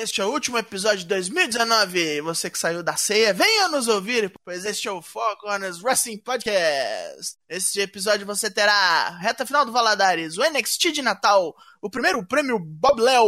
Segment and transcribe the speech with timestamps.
[0.00, 2.20] Este é o último episódio de 2019.
[2.20, 6.18] Você que saiu da ceia, venha nos ouvir, pois este é o Four Corners Wrestling
[6.18, 7.36] Podcast.
[7.48, 12.60] Este episódio você terá reta final do Valadares, o NXT de Natal, o primeiro prêmio
[12.60, 13.26] Bob Léo,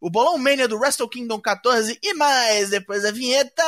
[0.00, 2.70] o Bolão Mania do Wrestle Kingdom 14 e mais.
[2.70, 3.62] Depois a vinheta.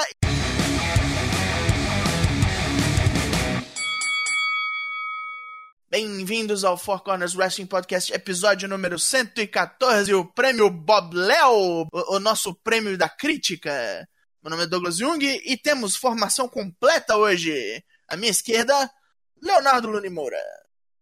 [5.90, 12.20] Bem-vindos ao Four Corners Wrestling Podcast, episódio número 114, o prêmio Bob Léo, o, o,
[12.20, 14.08] nosso prêmio da crítica.
[14.40, 17.82] Meu nome é Douglas Jung e temos formação completa hoje.
[18.06, 18.88] À minha esquerda,
[19.42, 20.38] Leonardo Luni Moura.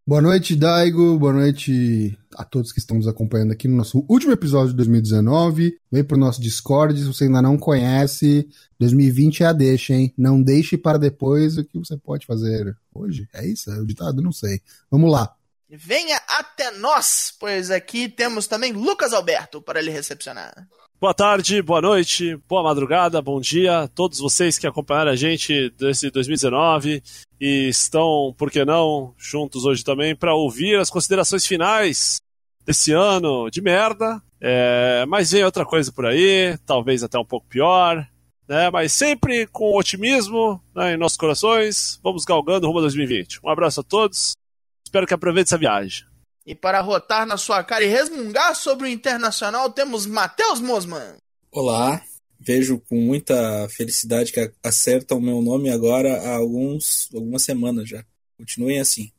[0.08, 1.18] Boa noite, Daigo.
[1.18, 5.78] Boa noite a todos que estão nos acompanhando aqui no nosso último episódio de 2019.
[5.92, 8.48] Vem pro nosso Discord, se você ainda não conhece.
[8.80, 10.14] 2020 é a deixa, hein?
[10.16, 13.28] Não deixe para depois o que você pode fazer hoje.
[13.34, 13.70] É isso?
[13.70, 14.22] É o ditado?
[14.22, 14.62] Não sei.
[14.90, 15.30] Vamos lá.
[15.68, 20.66] Venha até nós, pois aqui temos também Lucas Alberto para lhe recepcionar.
[20.98, 25.70] Boa tarde, boa noite, boa madrugada, bom dia a todos vocês que acompanharam a gente
[25.78, 27.02] desse 2019
[27.40, 32.16] e estão, por que não, juntos hoje também para ouvir as considerações finais
[32.64, 34.20] desse ano de merda.
[34.40, 38.06] É, mas vem outra coisa por aí, talvez até um pouco pior,
[38.48, 38.70] né?
[38.70, 43.40] Mas sempre com otimismo né, em nossos corações, vamos galgando rumo a 2020.
[43.44, 44.32] Um abraço a todos,
[44.84, 46.06] espero que aproveite essa viagem.
[46.46, 51.16] E para rotar na sua cara e resmungar sobre o Internacional, temos Matheus Mosman.
[51.52, 52.00] Olá,
[52.38, 58.04] vejo com muita felicidade que acertam o meu nome agora há alguns, algumas semanas já.
[58.36, 59.10] Continuem assim.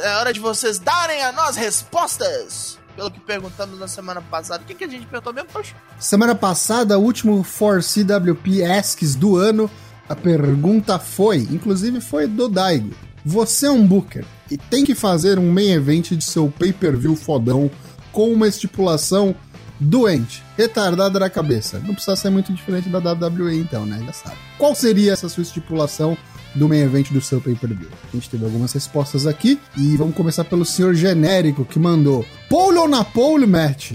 [0.00, 2.78] É hora de vocês darem a nós respostas.
[2.94, 4.64] Pelo que perguntamos na semana passada.
[4.64, 5.74] O que, que a gente perguntou mesmo, poxa?
[6.00, 9.70] Semana passada, o último 4CWP Asks do ano
[10.08, 12.94] a pergunta foi, inclusive foi do Daigo.
[13.28, 17.70] Você é um booker e tem que fazer um main event de seu pay-per-view fodão
[18.10, 19.34] com uma estipulação
[19.78, 21.78] doente, retardada da cabeça.
[21.80, 24.02] Não precisa ser muito diferente da WWE então, né?
[24.06, 24.36] Já sabe.
[24.56, 26.16] Qual seria essa sua estipulação
[26.54, 27.90] do main event do seu pay-per-view?
[28.08, 32.78] A gente teve algumas respostas aqui e vamos começar pelo senhor genérico que mandou pole
[32.78, 33.92] ou na pole match?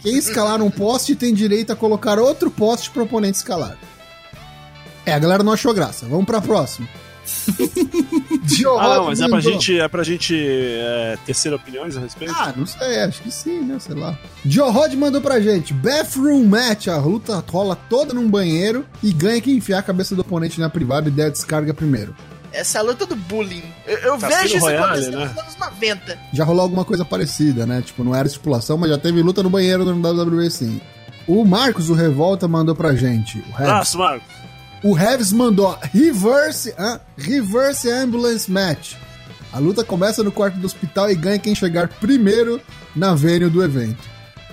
[0.00, 3.78] Quem escalar um poste tem direito a colocar outro poste para o oponente escalar.
[5.06, 6.06] É, a galera não achou graça.
[6.06, 6.88] Vamos pra próxima.
[8.78, 12.34] Ah, não, mas é pra gente, é pra gente é, tecer opiniões a respeito?
[12.36, 13.78] Ah, não sei, acho que sim, né?
[13.78, 14.18] Sei lá.
[14.44, 16.88] Joe Rod mandou pra gente: Bathroom Match.
[16.88, 20.68] A luta rola toda num banheiro e ganha quem enfiar a cabeça do oponente na
[20.68, 22.14] privada e der a descarga primeiro.
[22.52, 23.64] Essa é a luta do bullying.
[23.84, 25.24] Eu, eu vejo isso acontecendo né?
[25.24, 26.18] nos anos 90.
[26.32, 27.82] Já rolou alguma coisa parecida, né?
[27.82, 30.80] Tipo, não era estipulação, mas já teve luta no banheiro no WWE sim.
[31.26, 33.38] O Marcos, o Revolta, mandou pra gente.
[33.50, 34.43] O Abraço, Marcos.
[34.84, 38.96] O Revis mandou reverse, uh, reverse ambulance match.
[39.50, 42.60] A luta começa no quarto do hospital e ganha quem chegar primeiro
[42.94, 44.04] na venue do evento.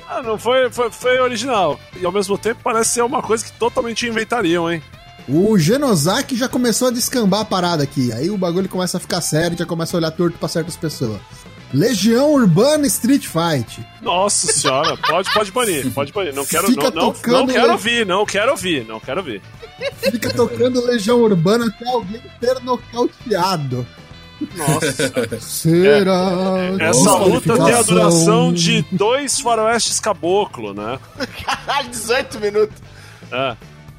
[0.07, 1.77] Ah, não foi, foi, foi original.
[1.99, 4.81] E ao mesmo tempo parece ser uma coisa que totalmente inventariam, hein?
[5.27, 8.13] O Genosaki já começou a descambar a parada aqui.
[8.13, 11.19] Aí o bagulho começa a ficar sério, já começa a olhar torto pra certas pessoas.
[11.73, 13.85] Legião Urbana Street Fight.
[14.01, 16.33] Nossa senhora, pode, pode banir, pode banir.
[16.33, 19.41] Não quero, Fica não, não, não quero ouvir, não quero ouvir, não quero ouvir.
[19.99, 23.85] Fica tocando Legião Urbana até alguém ser nocauteado.
[24.55, 25.39] Nossa.
[25.39, 26.55] Será?
[26.79, 30.99] É, essa luta tem a duração de dois faroestes caboclo, né?
[31.45, 32.77] Caralho, 18 minutos.
[33.31, 33.55] É.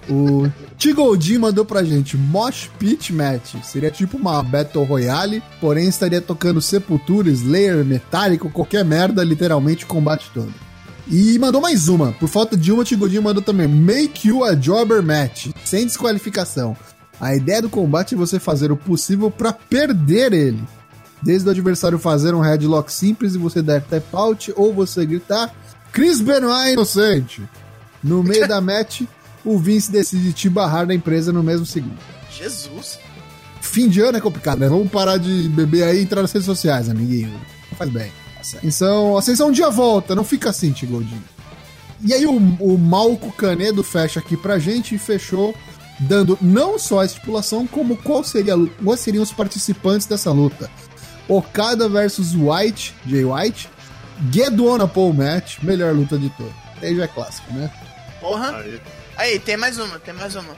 [0.09, 3.55] O Tigoldin mandou pra gente Mosh Pit Match.
[3.63, 10.31] Seria tipo uma Battle Royale, porém estaria tocando Sepultura, Slayer, Metálico, qualquer merda, literalmente combate
[10.35, 10.53] todo.
[11.09, 12.13] E mandou mais uma.
[12.13, 16.77] Por falta de uma, Tigodinho mandou também Make You a Jobber Match, sem desqualificação.
[17.21, 20.63] A ideia do combate é você fazer o possível para perder ele.
[21.23, 25.55] Desde o adversário fazer um headlock simples e você dar tap out ou você gritar
[25.93, 27.43] Chris Benoit inocente.
[28.03, 29.03] No meio da match,
[29.45, 31.99] o Vince decide te barrar da empresa no mesmo segundo.
[32.31, 32.99] Jesus!
[33.61, 34.69] Fim de ano é complicado, né?
[34.69, 37.41] Vamos parar de beber aí e entrar nas redes sociais, amiguinho.
[37.77, 38.13] Faz bem.
[38.41, 41.23] Ascensão, Ascensão um dia volta, não fica assim, Tigoldinho.
[42.05, 45.55] E aí o, o Malco Canedo fecha aqui pra gente e fechou
[46.01, 50.69] dando não só a estipulação, como qual seria, quais seriam os participantes dessa luta.
[51.29, 53.69] Okada versus White, Jay White,
[54.31, 56.53] Gedona Paul Match, melhor luta de todos.
[56.83, 57.71] Aí já é clássico, né?
[58.21, 58.57] Porra.
[58.57, 58.81] Aí.
[59.23, 60.55] Aí, tem mais uma, tem mais uma.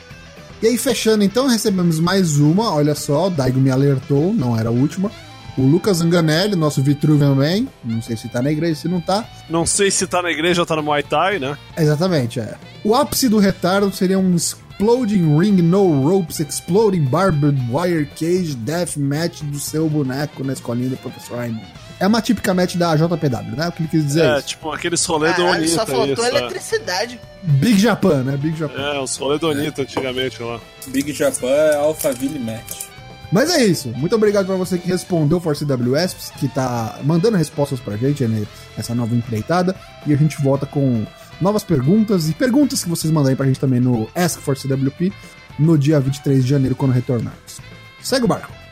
[0.62, 4.68] E aí, fechando então, recebemos mais uma, olha só, o Daigo me alertou, não era
[4.68, 5.10] a última.
[5.56, 9.24] O Lucas Anganelli, nosso Vitruvian Man, não sei se tá na igreja, se não tá.
[9.48, 11.56] Não sei se tá na igreja ou tá no Muay Thai, né?
[11.76, 12.56] Exatamente, é.
[12.82, 18.96] O ápice do retardo seria um Exploding Ring No Ropes Exploding Barbed Wire Cage Death
[18.96, 21.64] Match do seu boneco na escolinha do Professor Raymond.
[22.04, 23.68] É uma típica match da JPW, né?
[23.68, 24.48] O que ele quis dizer é, é isso.
[24.48, 25.74] tipo aqueles rolê do Caralho, Onita.
[25.74, 26.28] só faltou isso, é.
[26.28, 27.20] eletricidade.
[27.42, 28.36] Big Japan, né?
[28.36, 28.78] Big Japan.
[28.78, 30.60] É, os rolê do Onita antigamente lá.
[30.88, 32.88] Big Japan é Alphaville Match.
[33.32, 33.88] Mas é isso.
[33.96, 38.46] Muito obrigado pra você que respondeu for CWS, que tá mandando respostas pra gente né,
[38.76, 39.74] nessa nova empreitada.
[40.06, 41.06] E a gente volta com
[41.40, 45.10] novas perguntas e perguntas que vocês mandarem pra gente também no Ask for CWP
[45.58, 47.60] no dia 23 de janeiro, quando retornarmos.
[48.02, 48.63] Segue o barco.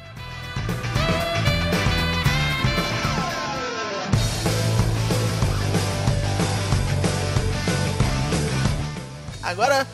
[9.63, 9.87] Agora,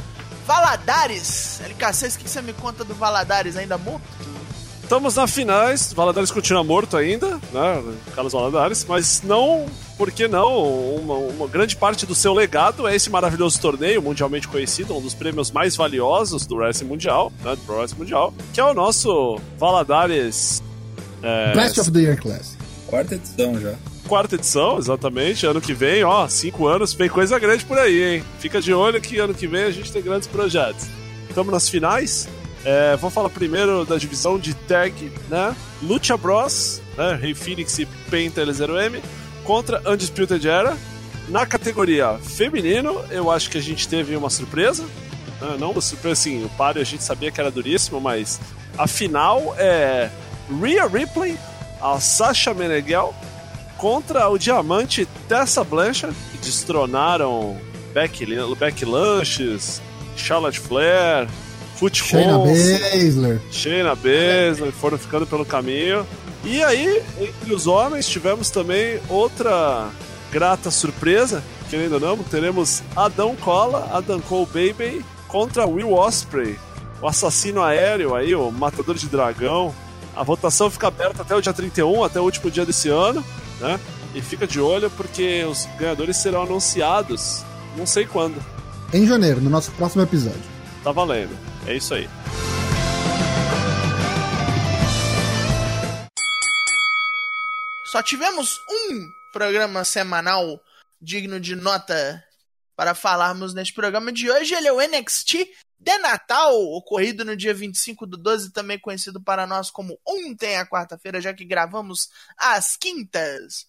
[0.46, 1.60] Valadares.
[1.62, 4.00] LK6, o que você me conta do Valadares ainda morto?
[4.82, 7.94] Estamos na finais, Valadares continua morto ainda, né?
[8.14, 9.66] Carlos Valadares, mas não,
[9.98, 10.96] por que não?
[10.96, 15.12] Uma, uma, grande parte do seu legado é esse maravilhoso torneio mundialmente conhecido, um dos
[15.12, 17.54] prêmios mais valiosos do Wrestling Mundial, né?
[17.54, 20.62] Do Wrestling Mundial, que é o nosso Valadares.
[21.22, 22.56] É, Best of the Year Class.
[22.86, 23.74] Quarta edição já.
[24.08, 25.44] Quarta edição, exatamente.
[25.44, 28.24] Ano que vem, ó, cinco anos, vem coisa grande por aí, hein?
[28.38, 30.86] Fica de olho que ano que vem a gente tem grandes projetos.
[31.28, 32.26] Estamos nas finais.
[32.64, 35.54] É, vou falar primeiro da divisão de tag, né?
[35.82, 37.18] Lucha Bros, né?
[37.20, 38.98] Rei Phoenix e Penta L0M
[39.44, 40.74] contra Undisputed Era.
[41.28, 44.84] Na categoria feminino, eu acho que a gente teve uma surpresa.
[45.38, 45.56] Né?
[45.60, 48.40] Não uma surpresa assim, o páreo a gente sabia que era duríssimo, mas
[48.78, 50.10] a final é
[50.62, 51.36] Rhea Ripley,
[51.78, 53.14] a Sasha Meneghel
[53.78, 57.56] contra o diamante Tessa Blanchard, que destronaram
[57.94, 58.26] Becky,
[58.58, 59.80] Becky Lunches,
[60.16, 61.28] Charlotte Flair,
[61.76, 63.40] Foot Shayna Baszler.
[63.50, 66.04] Shayna Baszler, foram ficando pelo caminho.
[66.44, 69.88] E aí, entre os homens, tivemos também outra
[70.30, 76.58] grata surpresa, querendo ou não, teremos Adão Cola, Adam Cole Baby contra Will Osprey,
[77.00, 79.74] o assassino aéreo aí, o matador de dragão.
[80.16, 83.24] A votação fica aberta até o dia 31, até o último dia desse ano,
[83.60, 83.78] né?
[84.14, 87.44] E fica de olho porque os ganhadores serão anunciados
[87.78, 88.44] não sei quando.
[88.92, 90.42] Em janeiro, no nosso próximo episódio.
[90.82, 91.36] Tá valendo.
[91.66, 92.08] É isso aí.
[97.86, 100.60] Só tivemos um programa semanal
[101.00, 102.22] digno de nota
[102.76, 104.54] para falarmos neste programa de hoje.
[104.54, 109.46] Ele é o NXT de Natal, ocorrido no dia 25 do 12, também conhecido para
[109.46, 113.66] nós como ontem, a quarta-feira, já que gravamos às quintas.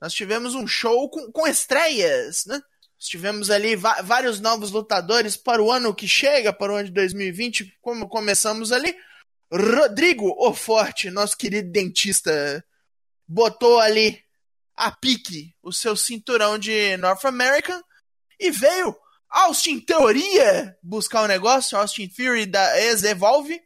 [0.00, 2.60] Nós tivemos um show com, com estreias, né?
[2.98, 7.78] Tivemos ali vários novos lutadores para o ano que chega, para o ano de 2020,
[7.80, 8.96] como começamos ali.
[9.52, 12.64] Rodrigo O Forte, nosso querido dentista,
[13.28, 14.24] botou ali
[14.74, 17.82] a pique o seu cinturão de North American
[18.40, 18.96] e veio
[19.36, 23.60] Austin Teoria buscar o negócio, Austin Theory da ex-Evolve.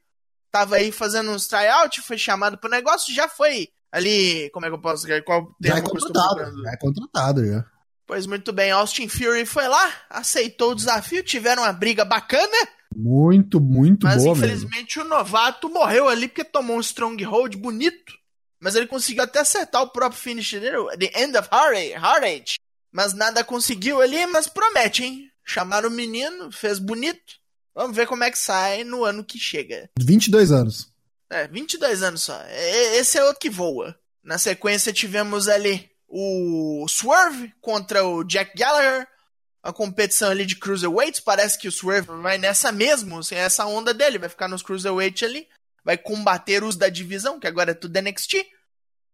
[0.51, 4.75] Tava aí fazendo uns tryout, foi chamado pro negócio, já foi ali, como é que
[4.75, 7.65] eu posso qual já é contratado, já é contratado já.
[8.05, 12.69] Pois muito bem, Austin Fury foi lá, aceitou o desafio, tiveram uma briga bacana.
[12.97, 14.35] Muito, muito mas, boa.
[14.35, 15.15] Mas infelizmente mesmo.
[15.15, 18.19] o novato morreu ali porque tomou um stronghold bonito.
[18.61, 22.59] Mas ele conseguiu até acertar o próprio finish dele, The End of Heartache.
[22.93, 25.31] Mas nada conseguiu ali, mas promete, hein?
[25.51, 27.35] Chamaram o menino, fez bonito.
[27.75, 29.91] Vamos ver como é que sai no ano que chega.
[29.99, 30.93] 22 anos.
[31.29, 32.41] É, 22 anos só.
[32.47, 33.99] Esse é outro que voa.
[34.23, 39.09] Na sequência tivemos ali o Swerve contra o Jack Gallagher.
[39.61, 41.19] A competição ali de cruiserweights.
[41.19, 44.21] Parece que o Swerve vai nessa mesmo, sem essa onda dele.
[44.21, 45.49] Vai ficar nos cruiserweights ali.
[45.85, 48.47] Vai combater os da divisão, que agora é tudo NXT.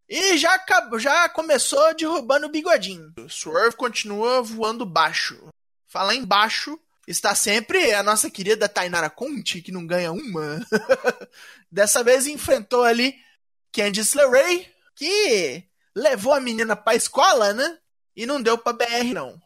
[0.06, 3.14] E já, acabou, já começou derrubando o bigodinho.
[3.18, 5.48] O Swerve continua voando baixo.
[5.96, 10.60] Falar em baixo, está sempre a nossa querida Tainara Conte, que não ganha uma.
[11.72, 13.14] Dessa vez enfrentou ali
[13.72, 17.78] Candice LeRae, que levou a menina pra escola, né?
[18.14, 19.40] E não deu pra BR, não.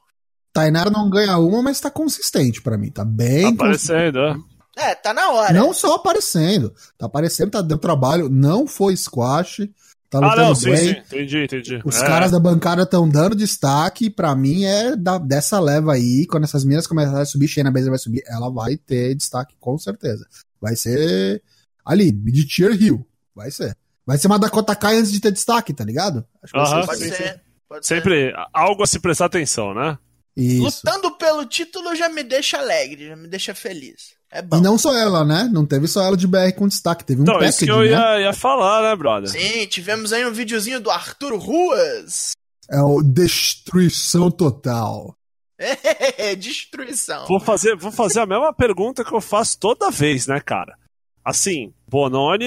[0.52, 2.90] Tainara não ganha uma, mas tá consistente para mim.
[2.90, 3.42] Tá bem.
[3.42, 4.36] Tá aparecendo, é.
[4.76, 5.52] É, tá na hora.
[5.52, 6.74] Não só aparecendo.
[6.98, 8.28] Tá aparecendo, tá dando trabalho.
[8.28, 9.70] Não foi squash.
[10.10, 10.76] Tá ah, não, sim, bem.
[10.76, 10.90] sim.
[10.90, 11.80] Entendi, entendi.
[11.84, 12.04] Os é.
[12.04, 14.10] caras da bancada estão dando destaque.
[14.10, 16.26] Pra mim é da, dessa leva aí.
[16.26, 18.24] Quando essas meninas começarem a subir, Shayna Baszler vai subir.
[18.26, 20.26] Ela vai ter destaque, com certeza.
[20.60, 21.40] Vai ser
[21.84, 23.06] ali, de tier hill.
[23.32, 23.76] Vai ser.
[24.04, 26.26] Vai ser uma Dakota Kai antes de ter destaque, tá ligado?
[26.42, 28.34] Acho que uh -huh, pode, ser, pode Sempre ser.
[28.52, 29.96] algo a se prestar atenção, né?
[30.40, 30.62] Isso.
[30.62, 34.14] Lutando pelo título já me deixa alegre, já me deixa feliz.
[34.30, 34.56] É bom.
[34.56, 35.50] E não só ela, né?
[35.52, 37.84] Não teve só ela de BR com destaque, teve um então, package, isso que eu
[37.84, 38.22] ia, né?
[38.22, 39.28] ia falar, né, brother?
[39.28, 42.32] Sim, tivemos aí um videozinho do Arthur Ruas.
[42.70, 45.14] É o Destruição Total.
[45.58, 47.26] É, destruição.
[47.26, 50.78] Vou fazer, vou fazer a mesma pergunta que eu faço toda vez, né, cara?
[51.22, 52.46] Assim, Bononi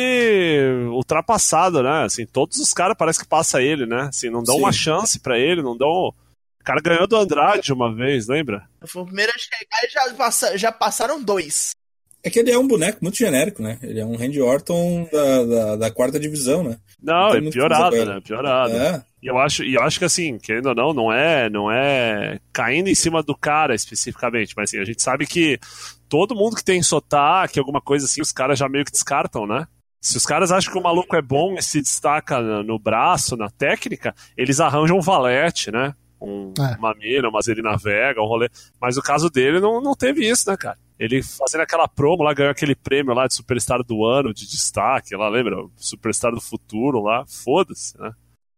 [0.90, 2.06] ultrapassado, né?
[2.06, 4.04] Assim, todos os caras parece que passa ele, né?
[4.10, 4.62] Assim, não dão Sim.
[4.62, 6.12] uma chance pra ele, não dão.
[6.64, 8.64] O cara ganhou do Andrade uma vez, lembra?
[8.86, 11.72] Foi o primeiro a chegar e já, passa- já passaram dois.
[12.24, 13.78] É que ele é um boneco muito genérico, né?
[13.84, 16.78] Ele é um Randy Orton da, da, da quarta divisão, né?
[17.02, 18.22] Não, tem é muito piorado, coisa pra né?
[18.22, 18.78] Piorado.
[18.78, 19.04] É.
[19.22, 22.40] E eu acho, e eu acho que assim, querendo ou não, não é, não é
[22.54, 25.60] caindo em cima do cara especificamente, mas assim, a gente sabe que
[26.08, 29.68] todo mundo que tem sotaque, alguma coisa assim, os caras já meio que descartam, né?
[30.00, 33.36] Se os caras acham que o maluco é bom e se destaca no, no braço,
[33.36, 35.94] na técnica, eles arranjam um valete, né?
[36.24, 36.78] Um, É.
[36.78, 38.50] Uma mina, uma Zelina Vega, um rolê.
[38.80, 40.78] Mas o caso dele não, não teve isso, né, cara?
[41.00, 45.16] Ele fazendo aquela promo lá, ganhou aquele prêmio lá de Superstar do Ano, de destaque,
[45.16, 45.58] lá, lembra?
[45.76, 48.14] Superstar do Futuro lá, foda-se, né?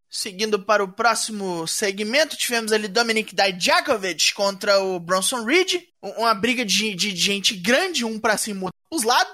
[0.08, 5.74] Seguindo para o próximo segmento, tivemos ali Dominic Dijakovic contra o Bronson Reed.
[6.02, 9.32] Um- Uma briga de, de gente grande, um pra cima, outro pros lados.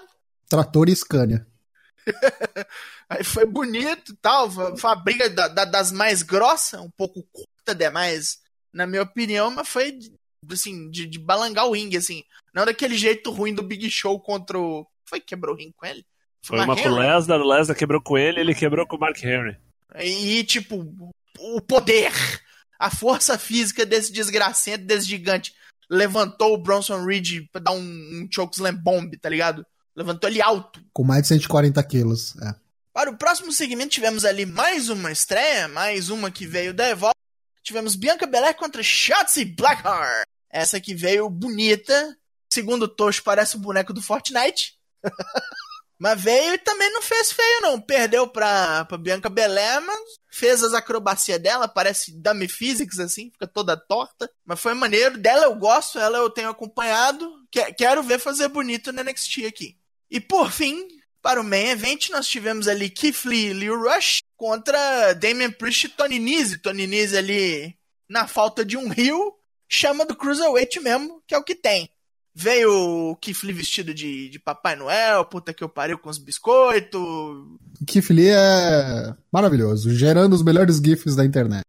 [0.49, 1.47] Trator e Scania.
[3.09, 4.51] Aí foi bonito e tal.
[4.51, 7.23] Foi foi uma briga da- da- das mais grossas, um pouco
[7.63, 8.39] curta demais,
[8.73, 9.99] na minha opinião, mas foi
[10.51, 12.25] assim, de, de balangar o ringue, assim.
[12.53, 14.87] Não daquele jeito ruim do Big Show contra o.
[15.09, 16.05] Foi que quebrou o ringue com ele?
[16.45, 17.13] Foi Mark uma com o Henry?
[17.13, 19.57] Lesnar, o Lesnar quebrou com ele, ele quebrou com o Mark Henry.
[20.01, 20.87] E, tipo,
[21.39, 22.13] o poder,
[22.79, 25.55] a força física desse desgracento, desse gigante,
[25.89, 29.65] levantou o Bronson Reed pra dar um, um chokeslam bomb, tá ligado?
[29.95, 30.83] Levantou ele alto.
[30.93, 32.35] Com mais de 140 quilos.
[32.41, 32.55] É.
[32.93, 37.22] Para o próximo segmento, tivemos ali mais uma estreia, mais uma que veio da Evolve.
[37.63, 40.27] Tivemos Bianca Belair contra Shotzi Blackheart.
[40.51, 42.17] Essa que veio bonita.
[42.53, 44.75] Segundo o Tocho, parece o boneco do Fortnite.
[45.99, 47.81] mas veio e também não fez feio, não.
[47.81, 49.99] Perdeu pra, pra Bianca Belair, mas
[50.31, 51.69] fez as acrobacias dela.
[51.69, 53.31] Parece dummy physics, assim.
[53.31, 54.29] Fica toda torta.
[54.45, 55.17] Mas foi maneiro.
[55.17, 57.31] Dela eu gosto, ela eu tenho acompanhado.
[57.51, 59.79] Que- Quero ver fazer bonito no NXT aqui.
[60.11, 60.87] E por fim,
[61.23, 65.87] para o main event, nós tivemos ali Keith Lee e Leo Rush contra Damian Priest
[65.87, 66.59] e Tony Nese.
[66.59, 67.77] Tony Nese ali,
[68.09, 69.33] na falta de um rio,
[69.69, 71.89] chama do Cruiserweight mesmo, que é o que tem.
[72.35, 72.73] Veio
[73.11, 77.01] o Keith Lee vestido de, de Papai Noel, puta que eu pariu com os biscoitos.
[77.87, 81.63] Keith Lee é maravilhoso, gerando os melhores GIFs da internet.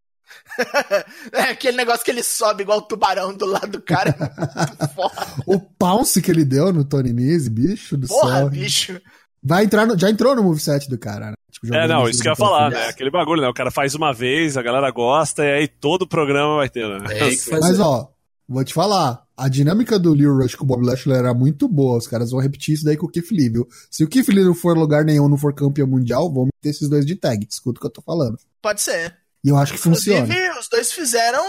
[1.32, 4.16] é aquele negócio que ele sobe igual o tubarão do lado do cara.
[5.46, 8.50] O pounce que ele deu no Tony Nese, bicho do Porra, céu.
[8.50, 9.02] bicho.
[9.44, 11.34] Vai entrar no- já entrou no moveset do cara, né?
[11.52, 12.88] Tipo, É, não, isso que eu ia falar, né?
[12.88, 13.48] Aquele bagulho, né?
[13.48, 16.88] O cara faz uma vez, a galera gosta, e aí todo o programa vai ter,
[16.88, 17.06] né?
[17.16, 18.10] É aí que faz Mas ó,
[18.48, 21.98] vou te falar, a dinâmica do Leo Rush com o Bob Lashley era muito boa.
[21.98, 23.68] Os caras vão repetir isso daí com o Keith Lee, viu?
[23.92, 26.88] Se o Keith Lee não for lugar nenhum, não for campeão mundial, vão meter esses
[26.90, 27.46] dois de tag.
[27.50, 28.38] Escuta o que eu tô falando.
[28.62, 29.16] Pode ser.
[29.44, 30.22] E eu acho que funciona.
[30.26, 31.44] Inclusive, os dois fizeram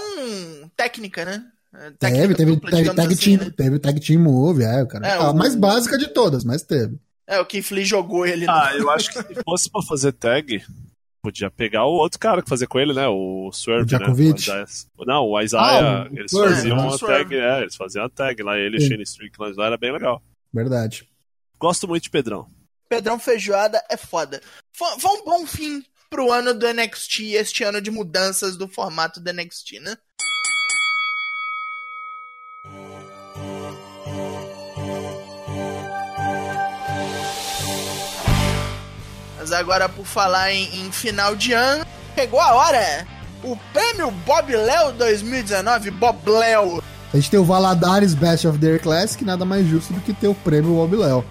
[0.76, 1.42] técnica, né?
[1.72, 3.54] Teve, Técnica teve, dupla, teve tag assim, team, né?
[3.56, 5.06] teve tag team move, é, o cara.
[5.08, 6.96] É, a o- mais básica de todas, mas teve.
[7.26, 8.78] É, o Keith Lee jogou ele Ah, no...
[8.80, 10.62] eu acho que se fosse pra fazer tag,
[11.22, 13.06] podia pegar o outro cara que fazia com ele, né?
[13.08, 14.28] O Swerve, O Djokovic?
[14.28, 14.34] né?
[14.34, 14.66] O Isaiah.
[15.06, 16.82] Não, o Isaiah, Ah, o eles Swerve, faziam né?
[16.82, 18.88] uma tag, é, eles faziam a tag lá, ele e o Sim.
[18.88, 20.22] Shane Strickland lá, era bem legal.
[20.52, 21.08] Verdade.
[21.58, 22.46] Gosto muito de Pedrão.
[22.88, 24.42] Pedrão Feijoada é foda.
[24.72, 29.18] Foi, foi um bom fim pro ano do NXT, este ano de mudanças do formato
[29.18, 29.96] do NXT, né?
[39.54, 41.84] Agora, por falar em, em final de ano,
[42.14, 43.06] chegou a hora!
[43.42, 46.82] O prêmio Bob Léo 2019, Bob Léo.
[47.12, 50.12] A gente tem o Valadares Best of Their Class, que nada mais justo do que
[50.12, 51.25] ter o prêmio Bob Léo.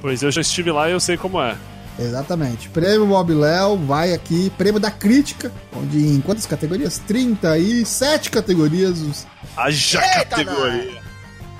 [0.00, 1.56] Pois eu já estive lá e eu sei como é.
[1.98, 2.68] Exatamente.
[2.68, 6.98] Prêmio Bob Léo vai aqui, prêmio da crítica, onde em quantas categorias?
[6.98, 9.00] 37 categorias.
[9.00, 9.26] Os...
[9.56, 11.02] Haja Eita, categoria.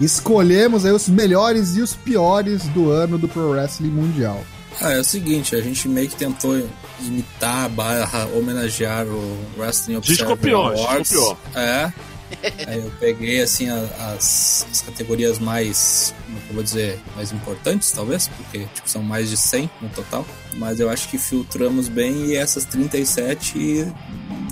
[0.01, 4.45] Escolhemos aí os melhores e os piores do ano do Pro Wrestling Mundial.
[4.81, 6.57] Ah, é o seguinte, a gente meio que tentou
[7.01, 11.09] imitar, barra, homenagear o Wrestling Observer copiou, a gente Awards.
[11.11, 11.39] copiou.
[11.57, 11.93] É.
[12.67, 17.91] Aí eu peguei, assim, as, as categorias mais, como que eu vou dizer, mais importantes,
[17.91, 20.27] talvez, porque tipo, são mais de 100 no total.
[20.57, 23.87] Mas eu acho que filtramos bem e essas 37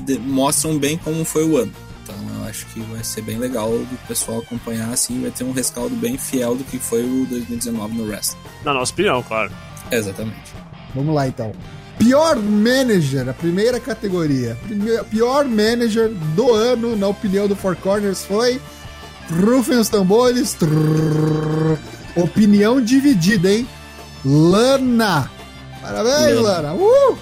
[0.02, 1.72] de- mostram bem como foi o ano.
[2.02, 5.52] Então eu acho que vai ser bem legal do pessoal acompanhar, assim, vai ter um
[5.52, 8.38] rescaldo bem fiel do que foi o 2019 no Wrestling.
[8.64, 9.52] Na nossa opinião, claro.
[9.90, 10.52] Exatamente.
[10.94, 11.52] Vamos lá então.
[11.98, 14.56] Pior manager, a primeira categoria.
[14.66, 18.60] Prime- pior manager do ano, na opinião do Four Corners, foi.
[19.30, 20.52] Rufem os tambores.
[20.54, 21.78] Trrr.
[22.16, 23.66] Opinião dividida, hein?
[24.24, 25.30] Lana.
[25.80, 26.72] Parabéns, Lana.
[26.72, 26.74] Lana.
[26.74, 27.18] Uh!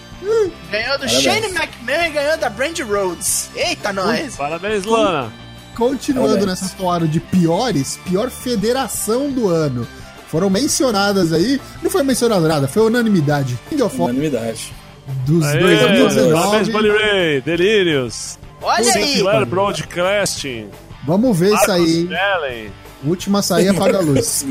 [0.71, 1.23] Ganhou do Parabéns.
[1.23, 3.51] Shane McMahon e ganhou da Brandy Rhodes.
[3.55, 4.37] Eita, nós!
[4.37, 5.31] Parabéns, Lana.
[5.77, 6.61] Continuando Parabéns.
[6.63, 9.87] nessa toada de piores, pior federação do ano.
[10.35, 11.61] Foram mencionadas aí.
[11.81, 13.57] Não foi mencionado nada, foi unanimidade.
[13.71, 14.73] King of Unanimidade.
[15.25, 16.33] dos Aê, 2019.
[16.33, 18.37] Parabéns, Bully Ray, Delírios.
[18.61, 19.15] Olha aí!
[19.15, 20.71] Sinclair Broadcasting.
[21.07, 22.09] Vamos ver isso aí.
[23.05, 24.45] Última a sair, apaga a luz.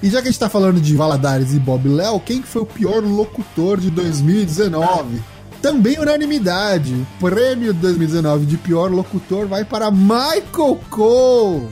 [0.00, 2.62] E já que a gente tá falando de Valadares e Bob Léo, quem que foi
[2.62, 5.20] o pior locutor de 2019?
[5.60, 6.94] Também unanimidade.
[7.20, 11.68] O prêmio de 2019 de pior locutor vai para Michael Cole.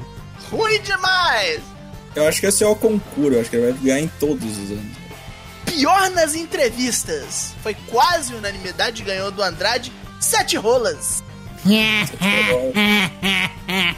[0.51, 1.70] Ruim demais!
[2.15, 4.59] Eu acho que esse é o concurso, eu acho que ele vai ganhar em todos
[4.59, 4.97] os anos.
[5.65, 7.55] Pior nas entrevistas.
[7.63, 11.23] Foi quase unanimidade, ganhou do Andrade sete rolas.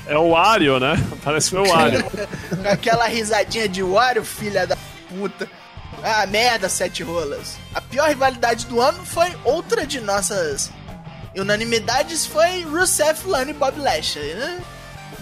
[0.07, 0.95] É o Wario, né?
[1.25, 2.05] Parece que foi o Wario.
[2.05, 4.77] Com aquela risadinha de Wario, filha da
[5.09, 5.49] puta.
[6.03, 7.57] Ah, merda, sete rolas.
[7.75, 10.71] A pior rivalidade do ano foi outra de nossas
[11.37, 14.61] unanimidades, foi Rusev, Lano e Bob Lashley, né?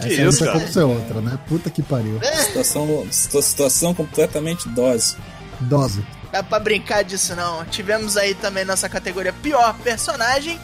[0.09, 1.39] Essa isso, ser outra, né?
[1.49, 2.19] Puta que pariu.
[2.23, 5.17] Situação, situa- situação completamente dose.
[5.61, 6.05] Dose.
[6.33, 7.65] Dá pra brincar disso não.
[7.67, 10.59] Tivemos aí também nossa categoria pior personagem.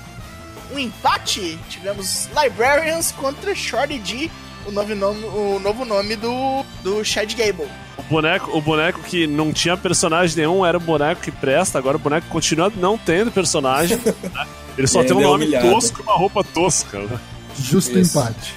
[0.73, 1.59] Um empate.
[1.69, 4.31] Tivemos Librarians contra Shorty G,
[4.67, 7.69] o novo nome, o novo nome do, do Chad Gable.
[7.99, 11.97] O boneco, o boneco que não tinha personagem nenhum era o boneco que presta, agora
[11.97, 13.97] o boneco continua não tendo personagem.
[13.99, 14.47] né?
[14.77, 15.71] Ele só E tem um é nome humilhado.
[15.71, 16.99] tosco e uma roupa tosca.
[16.99, 17.19] né?
[17.59, 18.19] Justo Isso.
[18.19, 18.55] empate.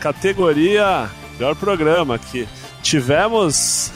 [0.00, 2.48] Categoria pior programa que
[2.82, 3.92] tivemos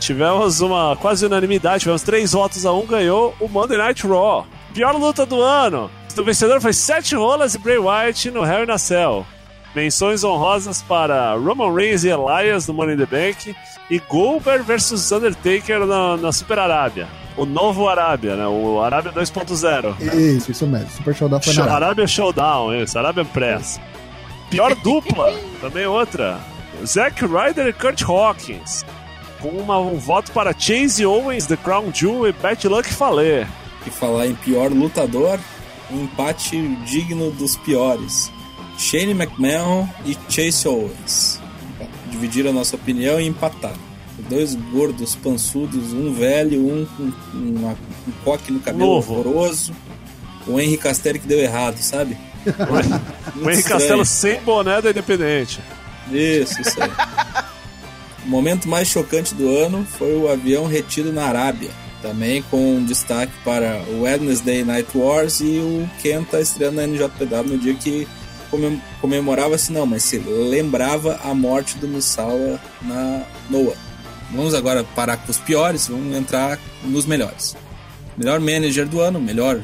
[0.00, 4.46] tivemos uma quase unanimidade, tivemos três votos a um, ganhou o Monday Night Raw.
[4.72, 5.90] Pior luta do ano.
[6.16, 9.26] O vencedor foi Seth Rollins e Bray Wyatt no Hell in a Cell.
[9.74, 13.54] Menções honrosas para Roman Reigns e Elias no Money in the Bank
[13.88, 17.06] e Goldberg versus Undertaker na, na Super Arábia.
[17.36, 18.46] O novo Arábia, né?
[18.46, 20.00] O Arábia 2.0.
[20.36, 20.90] Isso, isso mesmo.
[20.90, 21.76] Super Showdown foi na Arábia.
[21.76, 23.80] Arábia Showdown, isso, Arábia Press.
[24.50, 26.40] Pior dupla, também outra.
[26.84, 28.84] Zack Ryder e Kurt Hawkins.
[29.40, 33.46] Com uma- um voto para Chase Owens, The Crown Jewel e Bad Luck Fale.
[33.86, 35.38] E falar em pior lutador,
[35.90, 38.30] um empate digno dos piores.
[38.78, 41.40] Shane McMahon e Chase Owens.
[42.10, 43.90] Dividiram a nossa opinião e empataram.
[44.28, 49.14] Dois gordos pançudos, um velho, um com uma- um coque no cabelo Novo.
[49.14, 49.72] horroroso.
[50.46, 52.16] O Henry Castelli que deu errado, sabe?
[53.36, 55.60] O Henrique Castelo sem boné da Independente.
[56.10, 56.90] Isso, isso aí.
[58.24, 61.70] o momento mais chocante do ano foi o avião retido na Arábia.
[62.02, 67.58] Também com destaque para o Wednesday Night Wars e o Kenta estreando na NJPW no
[67.58, 68.08] dia que
[68.50, 73.76] comem- comemorava-se, não, mas se lembrava a morte do Misawa na Noah.
[74.32, 77.54] Vamos agora parar com os piores, vamos entrar nos melhores.
[78.16, 79.60] Melhor manager do ano, melhor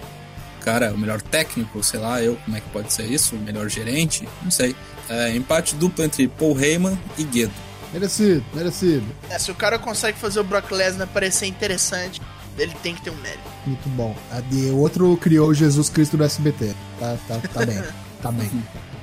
[0.66, 3.37] cara, o melhor técnico, sei lá, eu, como é que pode ser isso?
[3.37, 4.74] O melhor gerente, não sei.
[5.09, 7.52] É, empate duplo entre Paul Heyman e Guedo.
[7.92, 9.07] Merecido, merecido.
[9.31, 12.20] É, se o cara consegue fazer o Brock Lesnar parecer interessante,
[12.59, 13.44] ele tem que ter um mérito.
[13.64, 14.16] Muito bom.
[14.33, 16.74] A de outro criou Jesus Cristo do SBT.
[16.98, 17.83] Tá, tá, tá bem.
[18.22, 18.50] Tá bem.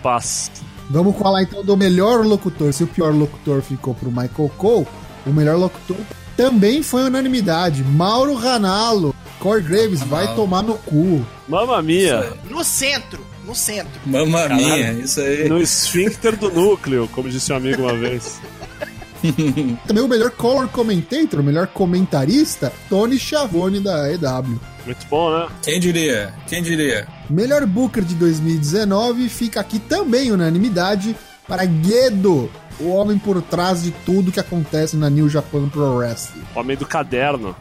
[0.02, 0.52] Paz.
[0.90, 2.74] Vamos falar então do melhor locutor.
[2.74, 4.88] Se o pior locutor ficou pro Michael Cole,
[5.26, 5.98] o melhor locutor
[6.36, 7.84] também foi unanimidade.
[7.84, 9.16] Mauro Ranallo.
[9.44, 10.42] Corey Graves vai Ranallo.
[10.42, 11.22] tomar no cu.
[11.50, 12.32] Mamma mia.
[12.50, 13.92] No centro, no centro.
[14.06, 14.64] Mamma Caralho.
[14.66, 15.50] minha, isso aí.
[15.50, 18.40] No esfíncter do núcleo, como disse um amigo uma vez.
[19.86, 24.58] Também o melhor color commentator, o melhor comentarista, Tony Schiavone da EW.
[24.86, 25.48] Muito bom, né?
[25.62, 26.34] Quem diria?
[26.48, 27.06] Quem diria?
[27.30, 31.18] Melhor Booker de 2019 fica aqui também unanimidade
[31.50, 36.44] para Guedo, o homem por trás de tudo que acontece na New Japan Pro Wrestling.
[36.56, 37.54] Homem do caderno.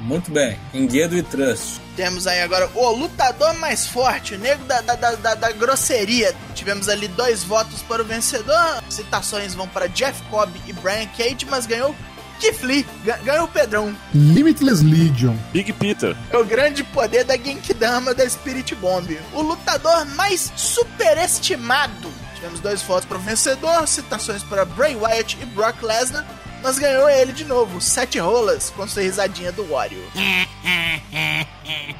[0.00, 0.58] Muito bem.
[0.72, 1.80] Enguedo e Trust.
[1.94, 6.34] Temos aí agora o lutador mais forte, o nego da, da, da, da- grosseria.
[6.54, 8.82] Tivemos ali dois votos para o vencedor.
[8.88, 11.94] Citações vão para Jeff Cobb e Brian Cage, mas ganhou
[12.40, 12.86] Keith Lee,
[13.22, 13.94] ganhou o Pedrão.
[14.14, 15.36] Limitless Legion.
[15.52, 16.16] Big Peter.
[16.30, 19.18] É o grande poder da Genkidama da Spirit Bomb.
[19.34, 22.10] O lutador mais superestimado.
[22.34, 26.24] Tivemos dois votos para o vencedor, citações para Bray Wyatt e Brock Lesnar,
[26.62, 30.02] mas ganhou ele de novo, sete rolas, com sua risadinha do Wario.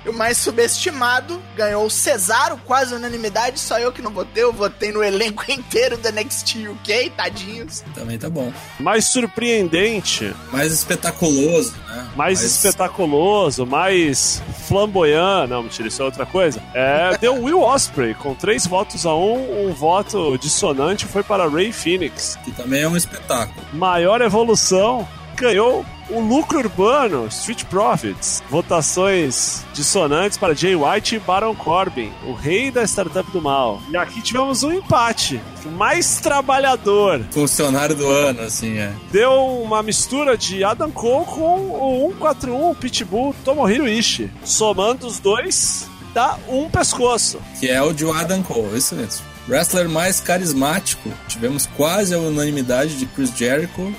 [0.04, 4.52] E o mais subestimado ganhou o Cesaro, quase unanimidade, só eu que não votei, eu
[4.52, 7.84] votei no elenco inteiro da NXT UK, tadinhos.
[7.94, 8.52] Também tá bom.
[8.78, 12.08] Mais surpreendente, Mais espetaculoso, né?
[12.16, 15.48] mais espetaculoso, mais flamboyant.
[15.48, 16.62] Não, mentira, isso é outra coisa.
[16.74, 19.68] É, deu Will Osprey com três votos a um.
[19.68, 22.38] Um voto dissonante foi para Ray Phoenix.
[22.44, 23.60] Que também é um espetáculo.
[23.72, 31.54] Maior evolução ganhou o lucro urbano, Street Profits, votações dissonantes para Jay White e Baron
[31.54, 33.80] Corbin, o rei da startup do mal.
[33.90, 35.40] E aqui tivemos um empate.
[35.64, 38.92] O mais trabalhador Funcionário do ano, assim, é.
[39.12, 44.30] deu uma mistura de Adam Cole com o 141 Pitbull Tomohiro Ishii.
[44.44, 47.40] Somando os dois, dá um pescoço.
[47.58, 49.24] Que é o de Adam Cole, isso mesmo.
[49.48, 53.92] Wrestler mais carismático, tivemos quase a unanimidade de Chris Jericho,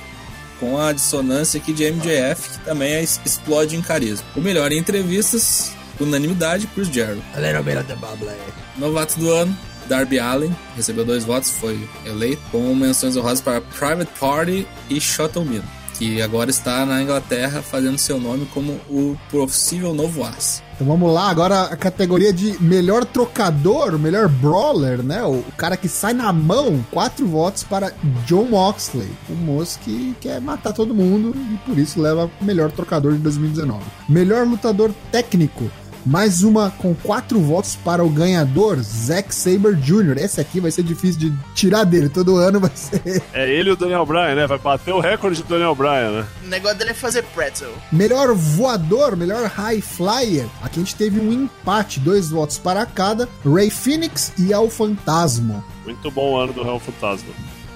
[0.61, 4.25] com a dissonância aqui de MJF, que também é- explode em carisma.
[4.35, 7.21] O melhor em entrevistas, unanimidade, Chris Jericho.
[7.35, 8.29] A little bit of the bubble.
[8.77, 9.57] Novato do ano,
[9.89, 15.43] Darby Allen, recebeu dois votos, foi eleito, com menções honrosas para Private Party e Shottle
[15.43, 15.63] Mill,
[16.01, 20.63] que agora está na Inglaterra fazendo seu nome como o possível novo As.
[20.73, 25.21] Então vamos lá, agora a categoria de melhor trocador, melhor brawler, né?
[25.23, 27.93] O, cara que sai na mão, quatro votos para
[28.25, 33.13] John Moxley, o moço que quer matar todo mundo e por isso leva melhor trocador
[33.13, 33.83] de 2019.
[34.09, 35.69] Melhor lutador técnico,
[36.05, 40.17] mais uma com quatro votos para o ganhador, Zack Saber Jr.
[40.17, 43.01] Esse aqui vai ser difícil de tirar dele, todo ano vai ser.
[43.33, 44.47] É ele e o Daniel Bryan, né?
[44.47, 46.25] Vai bater o recorde do Daniel Bryan, né?
[46.43, 47.73] O negócio dele é fazer pretzel.
[47.91, 50.45] Melhor voador, melhor high flyer.
[50.61, 55.63] Aqui a gente teve um empate, dois votos para cada, Ray Phoenix e Al Fantasma.
[55.85, 57.29] Muito bom ano do Real Fantasma.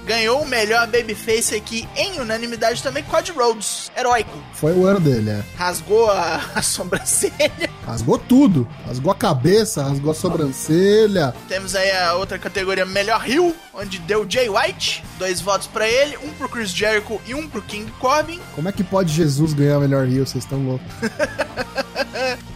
[0.05, 3.91] Ganhou o melhor babyface aqui em unanimidade também, Cody Rhodes.
[3.97, 4.37] Heróico.
[4.53, 5.43] Foi o ano dele, é.
[5.57, 7.69] Rasgou a, a sobrancelha.
[7.85, 8.67] Rasgou tudo.
[8.85, 11.33] Rasgou a cabeça, rasgou a sobrancelha.
[11.47, 15.03] Temos aí a outra categoria, melhor Hill, onde deu Jay White.
[15.17, 18.39] Dois votos pra ele, um pro Chris Jericho e um pro King Corbin.
[18.53, 20.25] Como é que pode Jesus ganhar o melhor Rio?
[20.25, 20.87] Vocês estão loucos.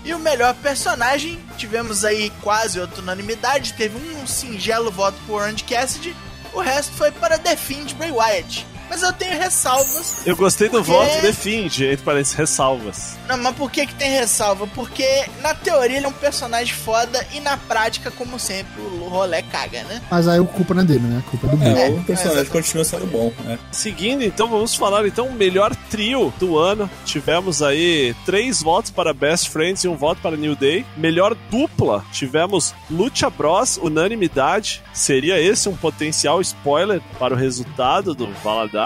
[0.03, 3.73] E o melhor personagem, tivemos aí quase outra unanimidade.
[3.73, 6.15] Teve um singelo voto por Orange Cassidy.
[6.53, 8.65] O resto foi para The Fiend Bray Wyatt.
[8.89, 10.25] Mas eu tenho ressalvas.
[10.25, 13.17] Eu gostei do Porque- voto defende, entre parênteses, ressalvas.
[13.27, 14.65] Não, mas por que que tem ressalva?
[14.67, 15.05] Porque
[15.41, 19.83] na teoria ele é um personagem foda e na prática, como sempre, o rolê caga,
[19.83, 20.01] né?
[20.09, 21.23] Mas aí a culpa não é dele, né?
[21.25, 21.63] A culpa é do.
[21.63, 23.59] É, É, o personagem é, continua sendo bom, né?
[23.71, 26.89] Seguindo, então, vamos falar então o melhor trio do ano.
[27.05, 30.85] Tivemos aí três votos para Best Friends e um voto para New Day.
[30.97, 34.81] Melhor dupla, tivemos Lucha Bros, unanimidade.
[34.93, 38.78] Seria esse um potencial spoiler para o resultado do Valadares?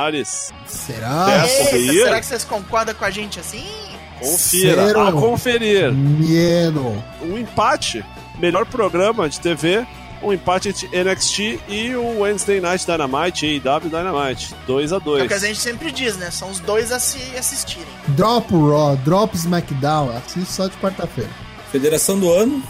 [0.65, 1.27] Será?
[1.29, 1.47] É.
[1.47, 3.65] Será que vocês concordam com a gente assim?
[4.19, 5.01] Confira, Zero.
[5.01, 5.91] a conferir.
[5.91, 7.03] Medo.
[7.21, 8.03] Um empate,
[8.39, 9.85] melhor programa de TV.
[10.21, 14.55] Um empate entre NXT e o Wednesday Night Dynamite, AEW Dynamite.
[14.65, 16.31] 2 a É o 2 que a gente sempre diz, né?
[16.31, 17.85] São os dois a se assistirem.
[18.09, 20.15] Drop Raw, drop SmackDown.
[20.15, 21.29] Assiste só de quarta-feira.
[21.73, 22.63] Federação do ano,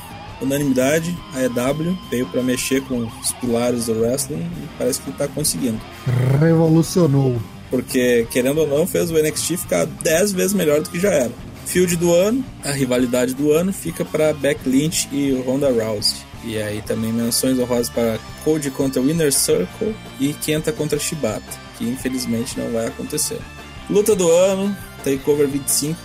[0.43, 5.27] unanimidade, a EW veio pra mexer com os pilares do wrestling e parece que tá
[5.27, 5.79] conseguindo.
[6.39, 7.41] Revolucionou.
[7.69, 11.31] Porque, querendo ou não, fez o NXT ficar 10 vezes melhor do que já era.
[11.65, 16.17] Field do ano, a rivalidade do ano fica para Beck Lynch e Ronda Rousey.
[16.43, 21.41] E aí também menções honrosas para Cody contra Winner Circle e Kenta contra Shibata,
[21.77, 23.39] que infelizmente não vai acontecer.
[23.89, 25.97] Luta do ano, Takeover 25,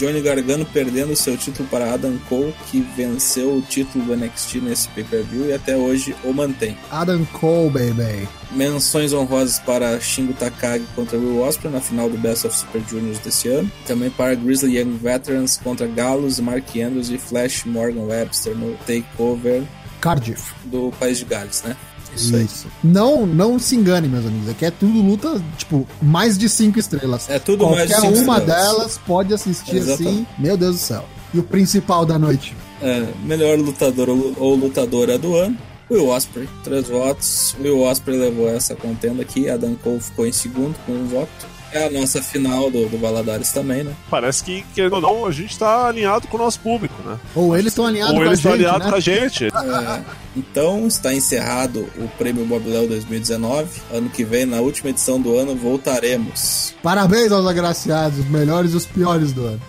[0.00, 4.88] Johnny Gargano perdendo seu título para Adam Cole, que venceu o título do NXT nesse
[4.88, 6.74] pay-per-view e até hoje o mantém.
[6.90, 8.26] Adam Cole, baby.
[8.50, 13.18] Menções honrosas para Shingo Takagi contra Will Ospreay na final do Best of Super Juniors
[13.18, 13.70] desse ano.
[13.86, 19.64] Também para Grizzly Young Veterans contra Gallows, Mark Andrews e Flash Morgan Webster no Takeover
[20.00, 20.54] Cardiff.
[20.64, 21.76] do País de Gales, né?
[22.14, 22.36] Isso.
[22.36, 22.66] Isso.
[22.82, 24.48] Não, não se engane, meus amigos.
[24.48, 27.28] Aqui é tudo luta, tipo, mais de cinco estrelas.
[27.28, 28.46] É tudo Qualquer mais de cinco uma estrelas.
[28.46, 30.08] delas pode assistir Exatamente.
[30.08, 30.26] assim.
[30.38, 31.04] Meu Deus do céu.
[31.32, 32.56] E o principal da noite?
[32.82, 35.56] É, melhor lutador ou ou lutadora do ano.
[35.90, 37.54] Will Osprey, três votos.
[37.60, 39.48] Will Osprey levou essa contenda aqui.
[39.50, 41.46] Adam Cole ficou em segundo com um voto.
[41.72, 43.94] É a nossa final do, do Valadares também, né?
[44.10, 47.16] Parece que, querendo ou não, a gente tá alinhado com o nosso público, né?
[47.34, 48.90] Ou eles estão alinhados Ou com a eles estão gente, alinhados né?
[48.90, 49.44] com a gente.
[49.46, 50.04] É,
[50.36, 53.82] então está encerrado o Prêmio Bob Léo 2019.
[53.92, 56.74] Ano que vem, na última edição do ano, voltaremos.
[56.82, 59.60] Parabéns aos agraciados, os melhores e os piores do ano.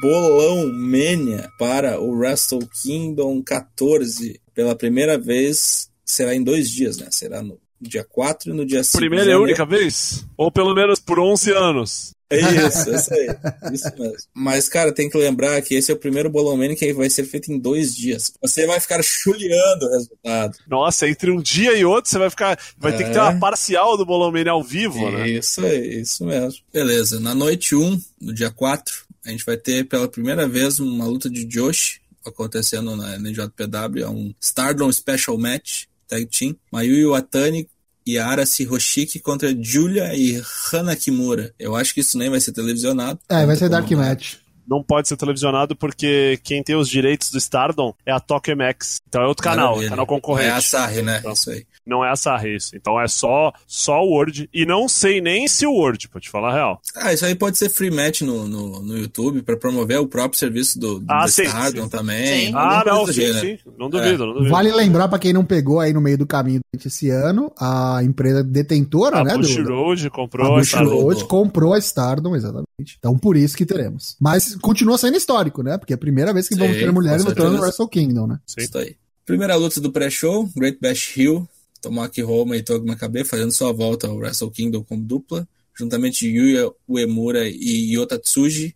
[0.00, 4.40] Bolão Mania para o Wrestle Kingdom 14.
[4.54, 7.08] Pela primeira vez, será em dois dias, né?
[7.10, 8.98] Será no dia 4 e no dia 5.
[8.98, 10.24] Primeira e única vez?
[10.36, 12.12] Ou pelo menos por 11 anos?
[12.32, 13.28] É isso, isso aí.
[13.72, 14.16] Isso mesmo.
[14.32, 17.50] Mas, cara, tem que lembrar que esse é o primeiro Bolão que vai ser feito
[17.50, 18.30] em dois dias.
[18.40, 20.56] Você vai ficar chuleando o resultado.
[20.68, 22.56] Nossa, entre um dia e outro você vai ficar.
[22.78, 23.22] Vai ter que ter É.
[23.22, 25.28] uma parcial do Bolão ao vivo, né?
[25.28, 26.60] Isso aí, isso mesmo.
[26.72, 28.94] Beleza, na noite 1, no dia 4,
[29.26, 34.08] a gente vai ter pela primeira vez uma luta de Josh acontecendo na NJPW, é
[34.08, 36.56] um Stardom Special Match Tag Team.
[36.72, 37.68] Mayuki Watani
[38.08, 40.42] Yara Hiroshiki contra Julia e
[40.72, 41.54] Hana Kimura.
[41.58, 43.18] Eu acho que isso nem vai ser televisionado.
[43.28, 43.98] É, vai ser Como Dark não.
[43.98, 44.34] Match.
[44.66, 48.98] Não pode ser televisionado porque quem tem os direitos do Stardom é a Tokyo MX.
[49.08, 49.90] Então é outro canal, Maravilha.
[49.90, 50.48] canal concorrente.
[50.48, 51.18] É a Sarri, né?
[51.18, 51.32] Então.
[51.32, 51.66] Isso aí.
[51.86, 52.76] Não é a Sarri isso.
[52.76, 54.48] Então é só, só o Word.
[54.52, 56.80] E não sei nem se o Word, pra te falar a real.
[56.96, 60.38] Ah, isso aí pode ser free match no, no, no YouTube pra promover o próprio
[60.38, 61.88] serviço do, do Ah, sim, Stardom sim.
[61.88, 62.46] também.
[62.46, 62.52] Sim.
[62.54, 63.40] Ah, não, sim, gênero.
[63.40, 63.58] sim.
[63.78, 64.50] Não duvido, não duvido.
[64.50, 68.00] Vale lembrar pra quem não pegou aí no meio do caminho durante esse ano, a
[68.04, 69.36] empresa detentora, A né?
[69.36, 70.54] Bush do, Road a comprou.
[70.56, 71.00] Bush Stardom.
[71.02, 72.66] Road comprou a Stardom, exatamente.
[72.98, 74.16] Então por isso que teremos.
[74.20, 75.76] Mas continua sendo histórico, né?
[75.78, 77.62] Porque é a primeira vez que Sim, vamos ter mulheres lutando no.
[77.62, 78.38] Wrestle Kingdom, né?
[78.46, 78.60] Sim.
[78.62, 78.96] Isso aí.
[79.26, 81.48] Primeira luta do pré-show, Great Bash Hill,
[81.80, 86.70] Tomoaki Roma e Togi Makabe fazendo sua volta ao Wrestle Kingdom como dupla, juntamente Yuya
[86.88, 88.74] Uemura e Yota Tsuji,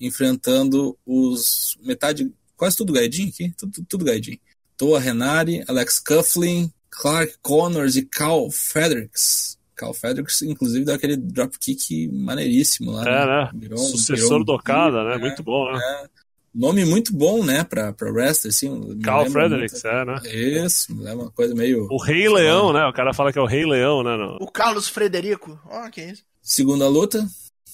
[0.00, 4.38] enfrentando os metade, quase tudo Gaijin aqui, tudo, tudo, Gaijin.
[4.76, 9.58] Toa Renari, Alex Coughlin, Clark Connors e Cal Fredericks.
[9.76, 13.02] Cal Fredericks, inclusive, deu aquele dropkick maneiríssimo lá.
[13.02, 13.50] É, né?
[13.54, 15.14] Virou- Sucessor virou um do Okada, né?
[15.14, 16.08] é, Muito bom, né?
[16.54, 18.98] Nome muito bom, né, pra, pra wrestler, assim.
[19.04, 20.12] Carl Fredericks, é, né?
[20.14, 21.86] muito- Isso, é uma coisa meio...
[21.90, 22.84] O Rei Leão, né?
[22.86, 24.16] O cara fala que é o Rei Leão, né?
[24.16, 25.58] no- O Carlos Frederico.
[25.70, 26.22] Ó, que isso.
[26.42, 27.24] Segunda luta,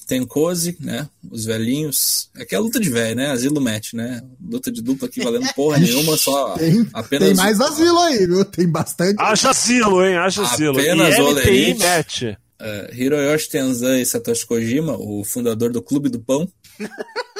[0.07, 2.29] tem Cozy, né, os velhinhos.
[2.37, 5.53] Aqui é a luta de velho, né, asilo match, né, luta de dupla aqui valendo
[5.55, 7.29] porra nenhuma, só Tem, apenas...
[7.29, 8.45] tem mais asilo aí, viu?
[8.45, 9.17] Tem bastante.
[9.21, 10.17] Acha asilo, hein?
[10.17, 10.79] Acha asilo.
[10.79, 11.79] Apenas LTI Olerite.
[11.83, 12.23] match.
[12.59, 16.49] Uh, Hiroyoshi Tenzan e Satoshi Kojima, o fundador do Clube do Pão,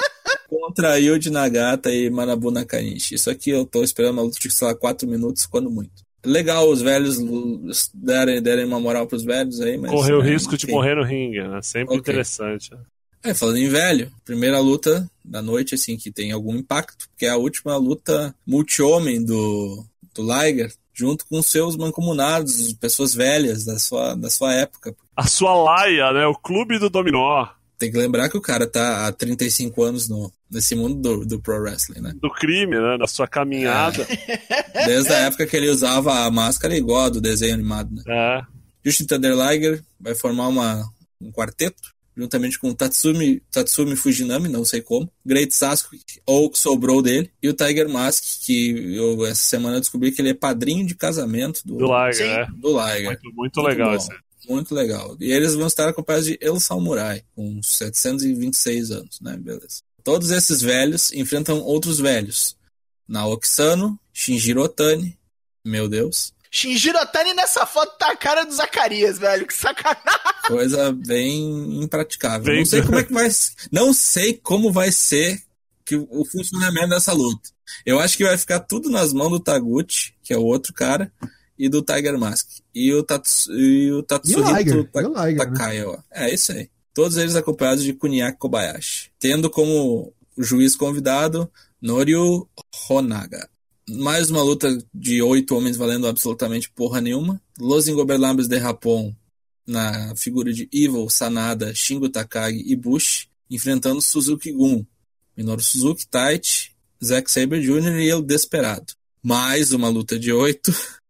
[0.61, 3.15] contra Yuji Nagata e Manabu Nakanishi.
[3.15, 6.05] Isso aqui eu tô esperando uma luta de, sei lá, 4 minutos, quando muito.
[6.25, 7.19] Legal os velhos
[7.95, 9.91] derem, derem uma moral pros velhos aí, mas...
[9.91, 11.61] Correr o né, risco de morrer no ringue, né?
[11.63, 11.99] Sempre Ok.
[11.99, 12.71] interessante.
[13.23, 17.31] É, falando em velho, primeira luta da noite, assim, que tem algum impacto, porque é
[17.31, 24.15] a última luta multi-homem do, do Liger, junto com seus mancomunados, pessoas velhas da sua,
[24.15, 24.95] da sua época.
[25.15, 26.27] A sua laia, né?
[26.27, 27.47] O clube do dominó.
[27.79, 31.41] Tem que lembrar que o cara tá há 35 anos no, nesse mundo do, do
[31.41, 32.13] pro wrestling, né?
[32.21, 32.97] Do crime, né?
[32.99, 34.07] Da sua caminhada.
[34.87, 38.03] Desde a época que ele usava a máscara igual a do desenho animado, né?
[38.07, 38.43] É.
[38.85, 40.89] Justin Thunder Liger vai formar uma,
[41.21, 47.03] um quarteto, juntamente com Tatsumi, Tatsumi Fujinami, não sei como, Great Sasuke, ou que sobrou
[47.03, 50.95] dele, e o Tiger Mask, que eu essa semana descobri que ele é padrinho de
[50.95, 52.25] casamento do, Do Liger, Sim.
[52.25, 52.47] é.
[52.57, 53.07] do Liger.
[53.07, 54.09] Muito, muito legal bom.
[54.49, 55.17] Muito legal.
[55.21, 59.37] E eles vão estar acompanhados de El Samurai, com 726 anos, né?
[59.37, 59.83] Beleza.
[60.07, 62.57] Todos esses velhos enfrentam outros velhos.
[63.09, 65.19] Naoki Sano, Shinjiro Otani,
[65.65, 69.45] meu Deus, Shinjiro Otani nessa foto tá a cara do Zacarias, velho.
[69.45, 70.05] Que sacanagem.
[70.47, 72.45] Coisa bem impraticável.
[72.47, 73.29] Bem- Não sei como é que vai.
[73.73, 75.43] Não sei como vai ser
[75.85, 77.51] que o funcionamento dessa luta.
[77.85, 81.13] Eu acho que vai ficar tudo nas mãos do Taguchi, que é o outro cara,
[81.59, 82.49] e do Tiger Mask.
[82.73, 85.59] E o, Tatsu, e o Tatsuhito Liger, Ta- e o Liger, né?
[86.13, 86.71] É isso aí.
[86.97, 89.11] Todos eles acompanhados de Kuniaki Kobayashi.
[89.19, 92.49] Tendo como juiz convidado Noryu
[92.89, 93.51] Honaga.
[93.87, 97.39] Mais uma luta de oito homens valendo absolutamente porra nenhuma.
[97.59, 99.15] Los Ingobernables de Japão
[99.67, 104.83] na figura de Evil, Sanada, Shingo Takagi e Bush, enfrentando Suzuki Gun,
[105.37, 106.71] Minoru Suzuki, Taichi,
[107.05, 108.01] Zack Sabre Jr.
[108.01, 108.95] e El Desperado.
[109.23, 110.73] Mais uma luta de oito.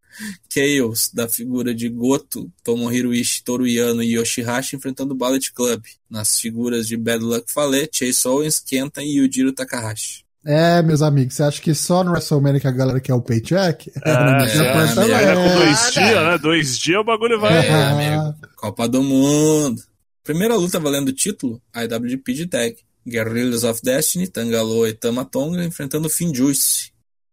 [0.52, 5.82] Chaos, da figura de Goto, Tomohiro Ishii, Toru Yano e Yoshihashi enfrentando o Ballet Club,
[6.10, 10.24] nas figuras de Bad Luck Fale, Chase Owens, Kenta e Yujiro Takahashi.
[10.48, 13.90] É, meus amigos, você acha que só no WrestleMania que a galera quer o paycheck?
[14.04, 16.30] É, Na é, é, Ainda com dois Ah, dias, né?
[16.30, 16.38] né?
[16.38, 17.66] Dois dias o bagulho vai.
[17.66, 17.90] É, Ah.
[18.28, 18.38] amigo.
[18.56, 19.82] Copa do Mundo.
[20.22, 22.76] Primeira luta valendo o título, IWGP de tag.
[23.08, 26.90] Guerrillas of Destiny, Tangaloa e Tamatonga enfrentando Finn Juice,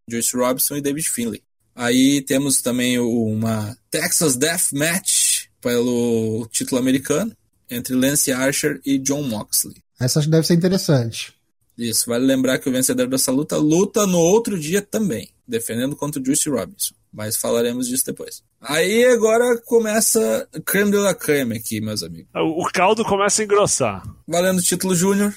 [0.08, 1.42] Juice Robinson e David Finlay.
[1.74, 7.32] Aí temos também uma Texas Death Match pelo título americano
[7.70, 9.76] entre Lance Archer e John Moxley.
[9.98, 11.34] Essa acho que deve ser interessante.
[11.76, 16.20] Isso, vale lembrar que o vencedor dessa luta luta no outro dia também, defendendo contra
[16.20, 16.94] o Juice Robinson.
[17.12, 18.42] Mas falaremos disso depois.
[18.60, 22.28] Aí agora começa creme de la creme aqui, meus amigos.
[22.34, 24.02] O caldo começa a engrossar.
[24.26, 25.34] Valendo o título júnior,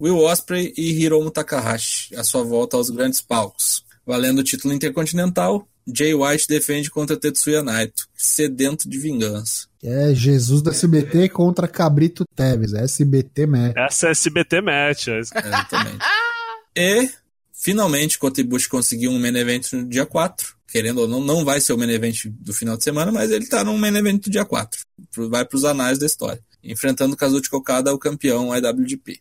[0.00, 3.84] Will Ospreay e Hiromu Takahashi, a sua volta aos grandes palcos.
[4.06, 9.66] Valendo o título intercontinental, Jay White defende contra Tetsuya Naito, sedento de vingança.
[9.82, 12.72] É Jesus do SBT contra Cabrito Teves.
[12.74, 13.72] É SBT mesmo.
[13.78, 15.08] Essa é SBT Match.
[15.08, 15.32] é isso.
[15.36, 15.98] Exatamente.
[16.76, 17.08] e,
[17.52, 20.56] finalmente, Kota Ibushi conseguiu um main event no dia 4.
[20.70, 23.46] Querendo ou não, não vai ser o main event do final de semana, mas ele
[23.46, 24.80] tá no main event do dia 4.
[25.10, 26.42] Pro- Vai pros anais da história.
[26.62, 29.20] Enfrentando Kazuchi Okada, o campeão IWGP.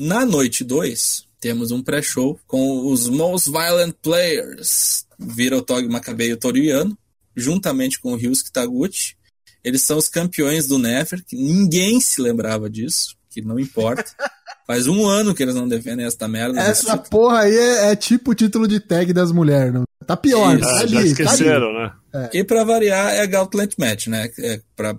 [0.00, 5.06] Na noite 2, temos um pré-show com os Most Violent Players.
[5.16, 6.98] Vira o Togi Makabe e o Toriano,
[7.36, 9.14] juntamente com o Ryusuke Taguchi
[9.62, 14.04] Eles são os campeões do Never, que ninguém se lembrava disso, que não importa.
[14.66, 16.60] Faz um ano que eles não defendem esta merda.
[16.60, 19.84] Essa porra aí é, é, tipo o título de tag das mulheres, não?
[20.04, 22.28] Tá pior, Isso, tá ali, já esqueceram, tá né?
[22.32, 22.38] É.
[22.38, 24.28] E pra variar é Gauntlet Match, né?
[24.40, 24.98] É, pra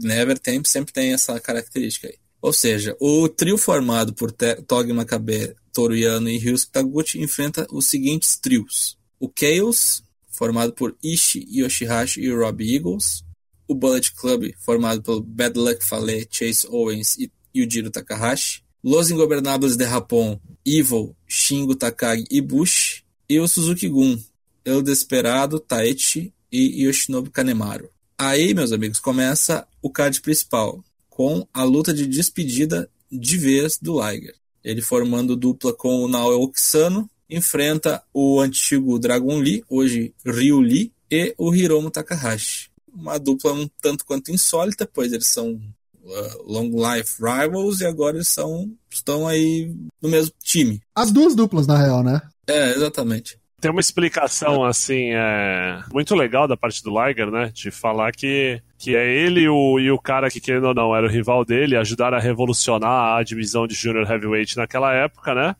[0.00, 2.14] Never tem, sempre tem essa característica aí.
[2.40, 8.36] Ou seja, o trio formado por Tog Makabe, Toruyano e Ryusuke Taguchi enfrenta os seguintes
[8.36, 8.98] trios.
[9.20, 13.24] O Chaos, formado por Ishi Yoshihashi e Rob Eagles.
[13.66, 18.62] O Bullet Club, formado por Bad Luck Fale, Chase Owens e Yujiro Takahashi.
[18.82, 23.02] Los Ingobernables de Japão, Evil, Shingo Takagi e Bush.
[23.28, 24.18] E o Suzuki Gun,
[24.64, 27.90] El Desperado, Taichi e Yoshinobu Kanemaru.
[28.16, 34.00] Aí, meus amigos, começa o card principal com a luta de despedida de vez do
[34.00, 34.34] Liger.
[34.64, 41.34] Ele formando dupla com o Sano, enfrenta o antigo Dragon Lee, hoje Ryu Lee, e
[41.38, 42.70] o Hiromu Takahashi.
[42.92, 48.16] Uma dupla um tanto quanto insólita, pois eles são uh, long life rivals e agora
[48.16, 50.82] eles são, estão aí no mesmo time.
[50.94, 52.20] As duas duplas, na real, né?
[52.46, 53.38] É, exatamente.
[53.60, 57.50] Tem uma explicação, assim, é, muito legal da parte do Liger, né?
[57.52, 60.94] De falar que, que é ele e o, e o cara que, querendo ou não,
[60.94, 65.56] era o rival dele, ajudaram a revolucionar a divisão de Junior Heavyweight naquela época, né?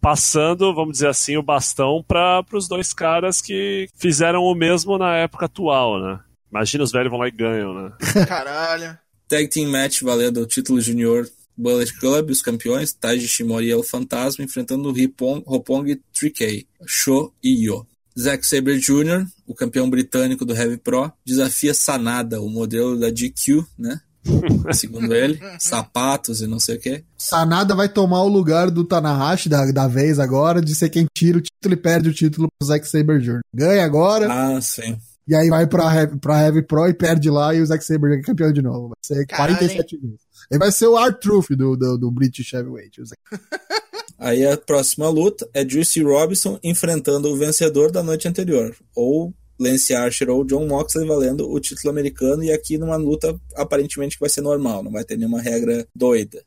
[0.00, 5.16] Passando, vamos dizer assim, o bastão para os dois caras que fizeram o mesmo na
[5.16, 6.20] época atual, né?
[6.50, 7.92] Imagina os velhos vão lá e ganham, né?
[8.26, 8.96] Caralho.
[9.28, 11.26] Tag Team Match valendo o título junior
[11.60, 17.32] Bullet Club, os campeões, Taiji Shimori e o Fantasma, enfrentando o Roppongi Roppongi 3K, Sho
[17.42, 17.86] e Yo.
[18.18, 23.64] Zack Sabre Jr., o campeão britânico do Heavy Pro, desafia Sanada, o modelo da GQ,
[23.78, 24.00] né?
[24.72, 27.04] Segundo ele, sapatos e não sei o que.
[27.16, 31.38] Sanada vai tomar o lugar do Tanahashi da, da vez agora, de ser quem tira
[31.38, 33.40] o título e perde o título pro Zack Sabre Jr.
[33.54, 34.28] Ganha agora.
[34.30, 34.98] Ah, sim.
[35.26, 38.20] E aí vai pra, pra Heavy Pro e perde lá e o Zack Sabre é
[38.20, 38.88] campeão de novo.
[38.88, 39.56] Vai ser Caralho.
[39.56, 40.20] 47 vezes.
[40.50, 43.02] Ele vai ser o R-Truth do, do, do British Heavyweight.
[44.18, 49.94] Aí a próxima luta é Juicy Robinson enfrentando o vencedor da noite anterior, ou Lance
[49.94, 54.30] Archer ou John Moxley valendo o título americano e aqui numa luta aparentemente que vai
[54.30, 56.42] ser normal, não vai ter nenhuma regra doida.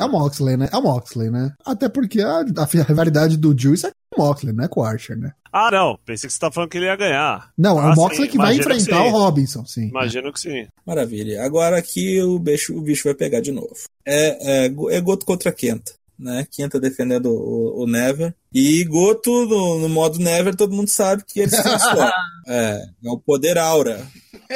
[0.00, 0.68] É o Moxley, né?
[0.72, 1.52] É o Moxley, né?
[1.64, 5.32] Até porque a, a rivalidade do Juice é Moxley, não é com o Archer, né?
[5.52, 5.98] Ah, não.
[6.04, 7.50] Pensei que você tá falando que ele ia ganhar.
[7.56, 9.88] Não, ah, é o Moxley sim, que vai enfrentar que o Robinson, sim.
[9.88, 10.66] Imagino que sim.
[10.84, 11.44] Maravilha.
[11.44, 13.74] Agora aqui o bicho, o bicho vai pegar de novo.
[14.04, 16.46] É, é, é Goto contra Kenta né?
[16.50, 18.34] Quinta defendendo o, o Never.
[18.52, 22.12] E Goto, no, no, modo Never, todo mundo sabe que ele se transforma.
[22.46, 24.06] é, é o poder aura.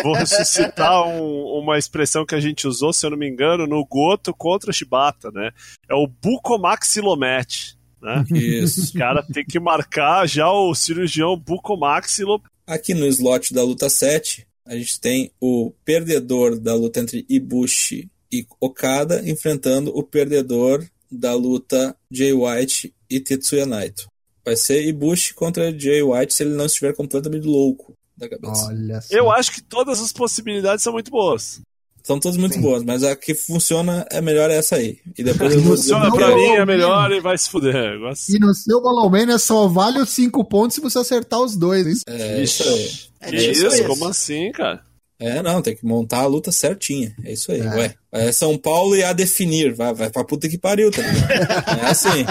[0.03, 3.85] Vou ressuscitar um, uma expressão que a gente usou, se eu não me engano, no
[3.85, 5.51] Goto contra Shibata, né?
[5.90, 7.78] É o bucomaxilomet.
[8.00, 8.24] Né?
[8.32, 8.94] Isso.
[8.94, 12.42] O cara tem que marcar já o cirurgião bucomaxilo.
[12.66, 18.08] Aqui no slot da luta 7, a gente tem o perdedor da luta entre Ibushi
[18.30, 24.06] e Okada enfrentando o perdedor da luta Jay White e Tetsuya Naito.
[24.44, 28.66] Vai ser Ibushi contra Jay White se ele não estiver completamente louco da cabeça.
[28.66, 29.16] Olha só.
[29.16, 31.61] Eu acho que todas as possibilidades são muito boas.
[32.09, 32.62] São todas muito Sim.
[32.62, 34.97] boas, mas a que funciona é melhor essa aí.
[35.18, 37.99] E depois eu vou Funciona pra mim é melhor e vai se fuder.
[38.31, 41.94] E no seu Balomania só vale os 5 pontos se você acertar os dois, hein?
[42.07, 42.90] É, isso aí.
[43.21, 44.81] É isso, isso, como assim, cara?
[45.21, 47.14] É, não, tem que montar a luta certinha.
[47.23, 47.61] É isso aí.
[47.61, 47.75] É.
[47.75, 49.75] Ué, é São Paulo e a definir.
[49.75, 51.79] Vai, vai pra puta que pariu, tá ligado?
[51.79, 52.25] É assim.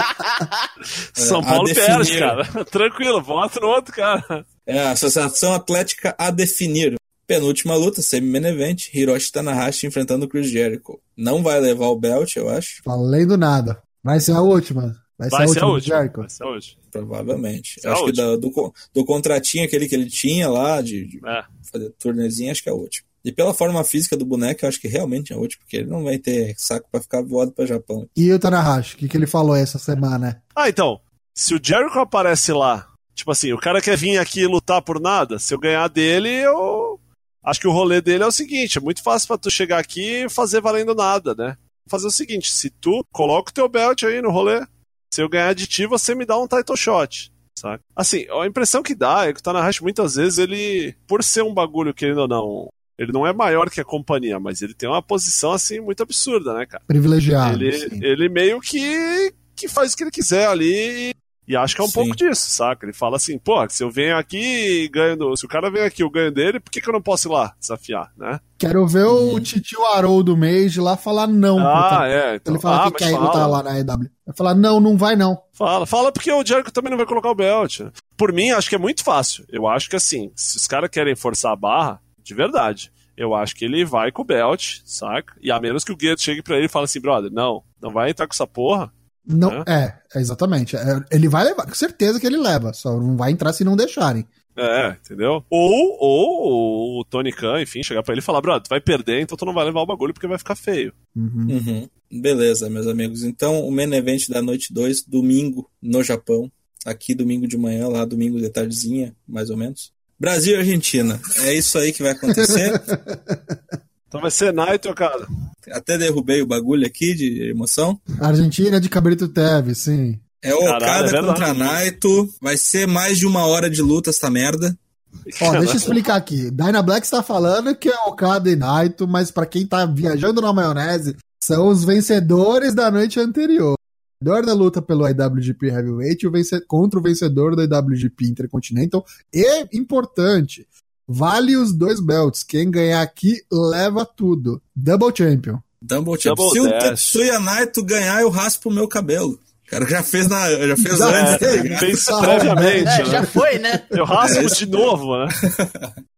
[1.14, 2.44] São Paulo perde, cara.
[2.68, 4.44] Tranquilo, vota no outro, cara.
[4.66, 6.96] É a Associação Atlética a definir.
[7.28, 10.98] Penúltima luta, semi-main event, Hiroshi Tanahashi enfrentando Chris Jericho.
[11.14, 12.82] Não vai levar o belt, eu acho.
[12.82, 13.82] Falei do nada.
[14.02, 14.96] Vai ser a última.
[15.18, 15.96] Vai, vai ser, a última.
[15.98, 16.20] Jericho.
[16.20, 16.82] Vai ser a última.
[16.90, 17.86] Provavelmente.
[17.86, 21.44] Acho que do, do, do, contratinho aquele que ele tinha lá, de, de é.
[21.70, 23.06] fazer turnezinho, acho que é a última.
[23.22, 26.04] E pela forma física do boneco, eu acho que realmente é útil, porque ele não
[26.04, 28.08] vai ter saco para ficar voado para Japão.
[28.16, 30.42] E o Tanahashi, o que, que ele falou essa semana?
[30.56, 30.98] Ah, então.
[31.34, 35.38] Se o Jericho aparece lá, tipo assim, o cara quer vir aqui lutar por nada,
[35.38, 36.97] se eu ganhar dele, eu.
[37.44, 40.24] Acho que o rolê dele é o seguinte: é muito fácil para tu chegar aqui
[40.24, 41.56] e fazer valendo nada, né?
[41.88, 44.64] Fazer o seguinte: se tu coloca o teu belt aí no rolê,
[45.12, 47.32] se eu ganhar de ti, você me dá um title shot.
[47.58, 47.82] Saca?
[47.96, 51.52] Assim, a impressão que dá é que o Tanahashi muitas vezes ele, por ser um
[51.52, 55.02] bagulho querendo ou não, ele não é maior que a companhia, mas ele tem uma
[55.02, 56.82] posição assim muito absurda, né, cara?
[56.86, 57.62] Privilegiado.
[57.62, 61.12] Ele, ele meio que, que faz o que ele quiser ali
[61.48, 61.94] e acho que é um Sim.
[61.94, 62.84] pouco disso, saca?
[62.84, 65.34] Ele fala assim, pô, se eu venho aqui e ganho.
[65.34, 67.26] Se o cara vem aqui e eu ganho dele, por que, que eu não posso
[67.26, 68.38] ir lá desafiar, né?
[68.58, 69.40] Quero ver o hum.
[69.40, 71.58] Titio Haroldo Mage lá falar não.
[71.58, 72.36] Ah, é.
[72.36, 73.24] Então, ele fala ah, que quer fala.
[73.24, 74.10] lutar lá na EW.
[74.26, 75.38] Vai falar, não, não vai não.
[75.54, 77.80] Fala, fala porque o Jericho também não vai colocar o belt.
[78.14, 79.46] Por mim, acho que é muito fácil.
[79.48, 83.56] Eu acho que assim, se os caras querem forçar a barra, de verdade, eu acho
[83.56, 85.34] que ele vai com o belt, saca?
[85.40, 87.90] E a menos que o Guedes chegue pra ele e fale assim, brother, não, não
[87.90, 88.92] vai entrar com essa porra.
[89.28, 90.76] Não, é, é exatamente.
[90.76, 93.76] É, ele vai levar, com certeza que ele leva, só não vai entrar se não
[93.76, 94.26] deixarem.
[94.56, 95.44] É, entendeu?
[95.48, 99.20] Ou, ou o Tony Khan, enfim, chegar pra ele e falar, brother, tu vai perder,
[99.20, 100.92] então tu não vai levar o bagulho porque vai ficar feio.
[101.14, 101.46] Uhum.
[101.48, 101.88] Uhum.
[102.10, 103.22] Beleza, meus amigos.
[103.22, 106.50] Então, o main event da noite 2, domingo, no Japão.
[106.84, 109.92] Aqui, domingo de manhã, lá, domingo de tardezinha, mais ou menos.
[110.18, 111.20] Brasil e Argentina.
[111.42, 112.72] É isso aí que vai acontecer.
[114.08, 115.26] Então vai ser Naito, cara.
[115.70, 118.00] Até derrubei o bagulho aqui de emoção.
[118.18, 120.18] Argentina de Cabrito Teve, sim.
[120.42, 122.34] É o Caralho, Okada é contra Naito.
[122.40, 124.76] Vai ser mais de uma hora de luta essa merda.
[125.42, 126.50] Ó, deixa eu explicar aqui.
[126.50, 130.52] Dyna Black está falando que é Okada e Naito, mas pra quem tá viajando na
[130.52, 133.74] maionese, são os vencedores da noite anterior.
[133.74, 139.04] O vencedor da luta pelo IWGP Heavyweight e o contra o vencedor da IWGP Intercontinental.
[139.32, 140.66] E, importante,
[141.08, 142.42] vale os dois belts.
[142.42, 144.60] Quem ganhar aqui, leva tudo.
[144.76, 145.58] Double Champion.
[145.80, 146.36] Double champ.
[146.36, 146.78] Double Se o.
[146.80, 149.38] Tetsuya Naito ganhar, eu raspo o meu cabelo.
[149.66, 151.38] O cara já fez, na, já fez Já antes,
[151.70, 152.04] tá fez.
[152.04, 153.04] Tá, previamente, É, né?
[153.04, 153.82] já foi, né?
[153.90, 155.28] Eu raspo de novo, né?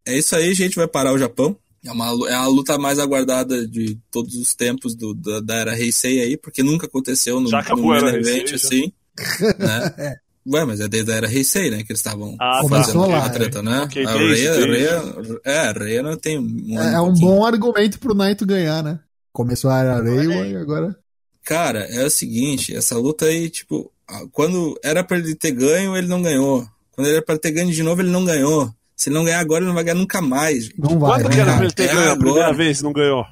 [0.07, 0.77] É isso aí, gente.
[0.77, 1.57] Vai parar o Japão.
[1.85, 5.79] É, uma, é a luta mais aguardada de todos os tempos do, da, da era
[5.79, 8.93] Heisei aí, porque nunca aconteceu no, Já no acabou a era main Heisei, event assim.
[9.59, 10.17] né?
[10.53, 11.79] Ué, mas é desde a era Heisei, né?
[11.79, 12.69] Que eles estavam Ah, tá.
[12.69, 13.83] fazendo lá, a treta, né?
[13.83, 14.67] Ok, a Rhea, desde.
[14.71, 18.83] Rhea- é, a Rhea não tem um É, é um bom argumento pro Naito ganhar,
[18.83, 18.99] né?
[19.33, 20.53] Começou a era aí.
[20.53, 20.97] e agora.
[21.45, 23.91] Cara, é o seguinte, essa luta aí, tipo,
[24.33, 26.67] quando era pra ele ter ganho, ele não ganhou.
[26.93, 28.71] Quando era pra ter ganho de novo, ele não ganhou.
[28.97, 30.65] Se ele não ganhar agora, ele não vai ganhar nunca mais.
[30.65, 30.79] gente.
[30.81, 31.13] Não vai.
[31.23, 31.35] Quando né?
[31.35, 33.25] que era É, pra ele ter é ganho a primeira vez e não ganhou?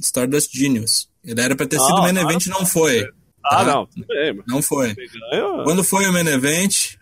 [0.00, 1.08] Stardust Genius.
[1.24, 3.06] Ele era pra ter Ah, sido main ah, event e não foi.
[3.50, 3.64] Ah, Tá.
[3.64, 3.88] não.
[4.06, 4.94] Bem, Não foi.
[5.30, 5.64] ganhou.
[5.64, 6.94] Quando foi o main event,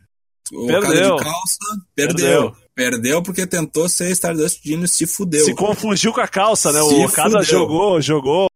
[0.53, 0.81] o Perdeu.
[0.83, 1.59] cara de calça
[1.95, 2.17] perdeu.
[2.17, 2.57] Perdeu.
[2.75, 3.23] perdeu.
[3.23, 5.45] porque tentou ser Stardust Genius, se fudeu.
[5.45, 6.81] Se confundiu com a calça, né?
[6.83, 7.45] Se o Okada fudeu.
[7.45, 8.47] jogou, jogou.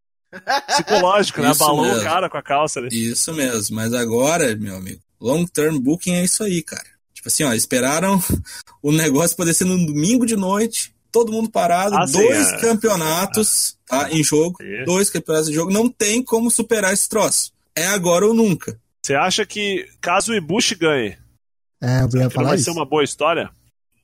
[0.66, 1.50] Psicológico, né?
[1.50, 2.88] Isso Abalou o cara com a calça ali.
[2.92, 6.84] Isso mesmo, mas agora, meu amigo, long term booking é isso aí, cara.
[7.14, 8.20] Tipo assim, ó, esperaram
[8.82, 12.58] o negócio poder ser no domingo de noite, todo mundo parado, Ah, sim, dois é.
[12.58, 14.84] campeonatos tá, em jogo, Isso.
[14.84, 17.50] dois campeonatos em jogo, não tem como superar esse troço.
[17.78, 18.78] É agora ou nunca.
[19.02, 21.16] Você acha que caso o Ibushi ganhe,
[21.82, 22.64] É, eu ia falar vai isso.
[22.64, 23.50] ser uma boa história?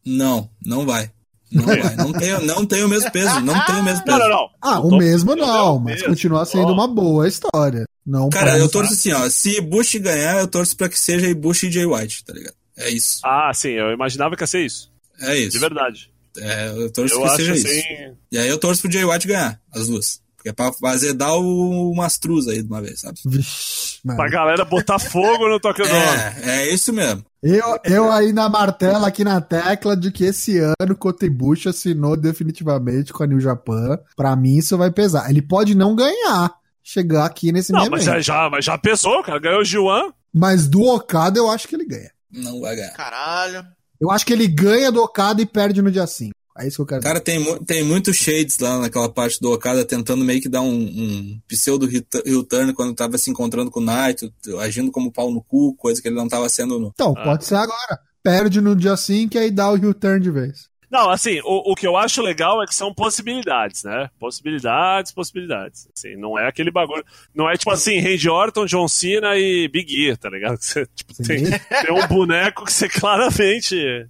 [0.04, 1.10] Não, não vai.
[1.50, 1.96] Não vai.
[1.96, 4.18] Não tem, não tem o mesmo peso, não tem o mesmo peso.
[4.18, 4.48] Não, não, não.
[4.62, 7.84] Ah, Não o tô- mesmo não, mas continua sendo uma boa história.
[8.04, 11.68] Não Cara, eu torço assim, ó, se Bush ganhar, eu torço pra que seja Ibushi
[11.68, 12.54] e Jay White, tá ligado?
[12.76, 13.20] É isso.
[13.24, 14.90] Ah, sim, eu imaginava que ia ser isso.
[15.20, 15.52] É isso.
[15.52, 16.10] De verdade.
[16.36, 17.68] É, eu torço Eu que seja assim.
[17.78, 18.16] isso.
[18.32, 20.20] E aí eu torço pro Jay White ganhar, as duas.
[20.44, 23.18] Porque é pra azedar o Mastruz aí de uma vez, sabe?
[23.24, 24.18] Vixe, mano.
[24.18, 25.96] Pra galera botar fogo no Tokyo Dome.
[25.96, 27.24] É, é isso mesmo.
[27.42, 33.10] Eu, eu aí na martela aqui na tecla de que esse ano Kotebushi assinou definitivamente
[33.10, 33.98] com a New Japan.
[34.14, 35.30] Pra mim isso vai pesar.
[35.30, 37.92] Ele pode não ganhar, chegar aqui nesse Não, momento.
[37.92, 39.38] mas já, já, mas já pesou, cara.
[39.38, 40.12] Ganhou o G1.
[40.30, 42.10] Mas do Okada eu acho que ele ganha.
[42.30, 42.92] Não vai ganhar.
[42.92, 43.64] Caralho.
[43.98, 46.34] Eu acho que ele ganha do Okada e perde no dia 5.
[46.56, 47.08] É isso que eu quero dizer.
[47.12, 50.60] Cara, tem, mu- tem muitos shades lá naquela parte do Okada tentando meio que dar
[50.60, 55.30] um, um pseudo retu- return quando tava se encontrando com o Naito, agindo como pau
[55.32, 56.88] no cu, coisa que ele não tava sendo no.
[56.94, 57.24] Então, Ah.
[57.24, 57.98] pode ser agora.
[58.22, 60.68] Perde no dia 5 e aí dá o return de vez.
[60.90, 64.08] Não, assim, o, o que eu acho legal é que são possibilidades, né?
[64.20, 65.88] Possibilidades, possibilidades.
[65.96, 67.04] Assim, não é aquele bagulho.
[67.34, 70.56] Não é tipo assim, Randy Orton, John Cena e Big E, tá ligado?
[70.62, 72.86] Você, tipo, tem, tem um boneco que você
[73.34, 74.06] claramente.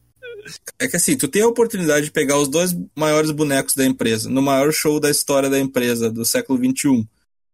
[0.78, 4.28] É que assim, tu tem a oportunidade de pegar os dois maiores bonecos da empresa,
[4.28, 7.06] no maior show da história da empresa do século XXI,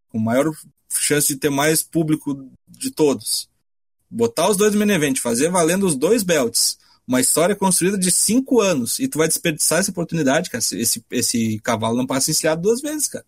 [0.09, 0.51] com maior
[0.89, 3.49] chance de ter mais público de todos.
[4.09, 6.77] Botar os dois no main event, fazer valendo os dois belts.
[7.07, 8.99] Uma história construída de cinco anos.
[8.99, 10.63] E tu vai desperdiçar essa oportunidade, cara.
[10.73, 13.25] Esse, esse cavalo não passa enciado duas vezes, cara.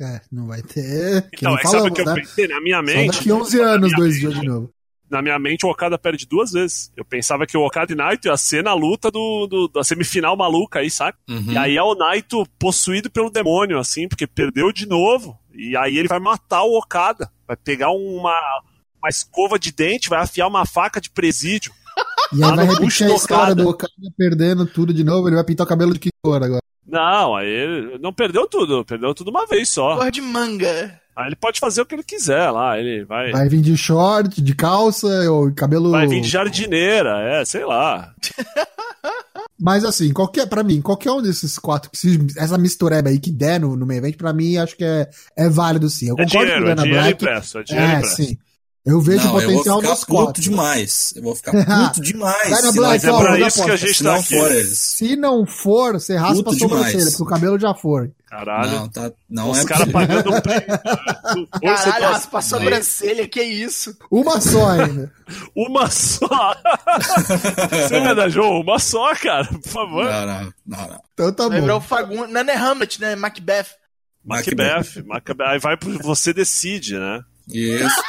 [0.00, 1.30] É, não vai ter.
[1.30, 2.14] Que Então, é que sabe o que eu né?
[2.14, 3.16] pensei na minha Só mente?
[3.16, 4.72] daqui 11 anos, dois dias de novo.
[5.12, 6.90] Na minha mente, o Okada perde duas vezes.
[6.96, 10.34] Eu pensava que o Okada e Naito ia ser na luta do, do- da semifinal
[10.36, 11.18] maluca aí, saca?
[11.28, 11.52] Uhum.
[11.52, 15.38] E aí é o Naito possuído pelo demônio, assim, porque perdeu de novo.
[15.54, 17.30] E aí ele vai matar o Okada.
[17.46, 18.34] Vai pegar uma,
[18.98, 21.70] uma escova de dente, vai afiar uma faca de presídio.
[22.34, 25.28] E aí vai repetir a história do Okada perdendo tudo de novo.
[25.28, 26.62] Ele vai pintar o cabelo de que cor agora?
[26.86, 29.96] Não, aí ele não perdeu tudo, perdeu tudo uma vez só.
[29.98, 30.98] Cor de manga.
[31.14, 33.24] Aí ele pode fazer o que ele quiser lá, ele vai.
[33.30, 35.92] Vai, Vai vir de short, de calça, ou cabelo.
[36.08, 38.14] vir de jardineira, é, sei lá.
[39.60, 41.88] Mas assim, qualquer, pra mim, qualquer um desses quatro,
[42.36, 45.48] essa mistureba aí que der no, no meio evento, pra mim, acho que é, é
[45.48, 46.08] válido sim.
[46.08, 47.22] Eu É concordo dinheiro, com o é Dana dinheiro Black.
[47.24, 48.16] impresso, é dinheiro É, impresso.
[48.16, 48.38] sim.
[48.84, 50.42] Eu vejo Não, o eu vou potencial ficar nos puto quatro.
[50.42, 51.12] demais.
[51.14, 51.52] Eu vou ficar
[51.86, 52.50] puto demais.
[52.50, 54.38] Vai na se Black, Mas é pra isso que a gente se tá não aqui.
[54.38, 54.78] for eles.
[54.78, 57.10] Se não for, você raspa Puto a sobrancelha, demais.
[57.10, 58.10] porque o cabelo já foi.
[58.32, 58.70] Caralho.
[58.70, 60.64] Não, tá, não Os é caras pagando um prêmio.
[61.60, 63.94] Caralho, tá- raspa a sobrancelha, que isso?
[64.10, 65.12] Uma só ainda.
[65.54, 66.26] Uma só.
[67.70, 68.62] Você é da João?
[68.62, 70.04] Uma só, cara, por favor.
[70.06, 71.02] Não, não, não, não.
[71.12, 71.86] Então tá Lembrou o bom.
[71.86, 72.32] Fagundes.
[72.32, 73.16] Não é Hamlet, né?
[73.16, 73.66] Macbeth.
[74.24, 75.44] Macbeth, Macbeth.
[75.48, 77.20] Aí vai pro você decide, né?
[77.52, 78.02] Isso.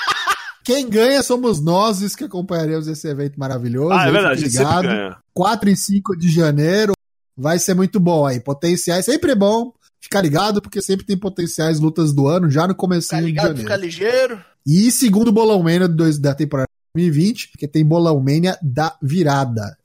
[0.63, 3.91] Quem ganha somos nós, os que acompanharemos esse evento maravilhoso.
[3.91, 4.87] Ah, é verdade, a fique gente sempre ligado.
[4.87, 5.17] ganha.
[5.33, 6.93] 4 e 5 de janeiro.
[7.35, 8.39] Vai ser muito bom aí.
[8.39, 12.75] Potenciais, sempre é bom ficar ligado, porque sempre tem potenciais lutas do ano, já no
[12.75, 13.61] começo Fica de ligado, janeiro.
[13.61, 14.41] fica ligeiro.
[14.67, 19.77] E segundo o Bolão Mania da temporada 2020, porque tem Bolão Mania da virada.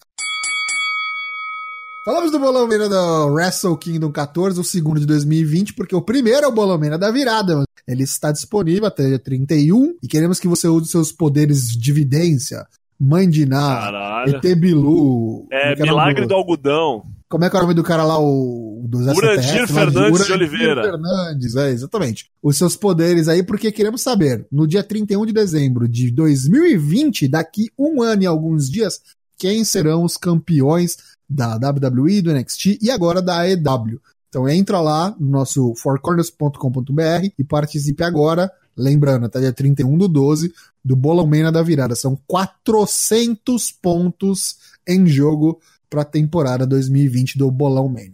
[2.04, 6.44] Falamos do Bolão Mania do Wrestle Kingdom 14, o segundo de 2020, porque o primeiro
[6.44, 7.62] é o Bolão Mania da virada.
[7.86, 12.66] Ele está disponível até dia 31 e queremos que você use seus poderes de vidência.
[13.00, 14.36] Mãe de Ná, Caralho.
[14.36, 15.46] ET Bilu.
[15.52, 17.04] É, o nome Milagre do Algodão.
[17.28, 20.34] Como é que é o nome do cara lá, o dos Urandir Fernandes de Urandir
[20.34, 20.82] Oliveira.
[20.82, 22.30] Fernandes, é, exatamente.
[22.42, 27.70] Os seus poderes aí, porque queremos saber, no dia 31 de dezembro de 2020, daqui
[27.78, 29.00] um ano e alguns dias,
[29.36, 30.96] quem serão os campeões
[31.28, 34.00] da WWE, do NXT e agora da AEW.
[34.28, 38.50] Então entra lá no nosso fourcorners.com.br e participe agora.
[38.76, 40.52] Lembrando, até dia 31 do 12,
[40.84, 41.94] do Bolão Mania da Virada.
[41.94, 44.56] São 400 pontos
[44.86, 48.12] em jogo para a temporada 2020 do Bolão Mania.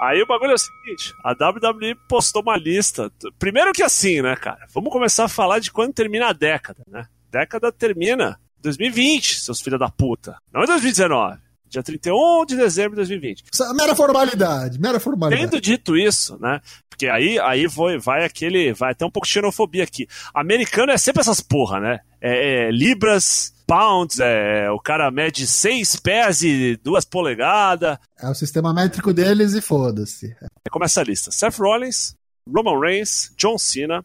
[0.00, 3.12] Aí o bagulho é o seguinte: a WWE postou uma lista.
[3.38, 4.66] Primeiro que assim, né, cara?
[4.72, 7.06] Vamos começar a falar de quando termina a década, né?
[7.30, 10.36] Década termina em 2020, seus filhos da puta.
[10.52, 11.38] Não em 2019.
[11.70, 13.44] Dia 31 de dezembro de 2020.
[13.52, 15.48] Essa Mera formalidade, mera formalidade.
[15.48, 16.60] Tendo dito isso, né?
[16.88, 18.72] Porque aí, aí vai, vai aquele.
[18.72, 20.08] Vai até um pouco de xenofobia aqui.
[20.34, 22.00] Americano é sempre essas porra, né?
[22.20, 27.98] É, é libras, pounds, é, o cara mede 6 pés e 2 polegadas.
[28.18, 30.34] É o sistema métrico deles e foda-se.
[30.72, 32.16] Começa a lista: Seth Rollins,
[32.52, 34.04] Roman Reigns, John Cena,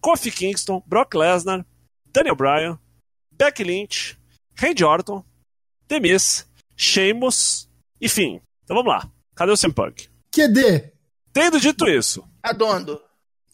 [0.00, 1.64] Kofi Kingston, Brock Lesnar,
[2.10, 2.78] Daniel Bryan,
[3.30, 4.18] Becky Lynch,
[4.58, 5.22] Randy Orton,
[5.88, 6.46] The Miz,
[6.82, 7.68] Sheamus
[8.00, 8.40] e Finn.
[8.64, 9.08] Então vamos lá.
[9.34, 10.08] Cadê o CM Punk?
[10.34, 10.92] QD.
[11.32, 13.00] Tendo dito isso, Adondo.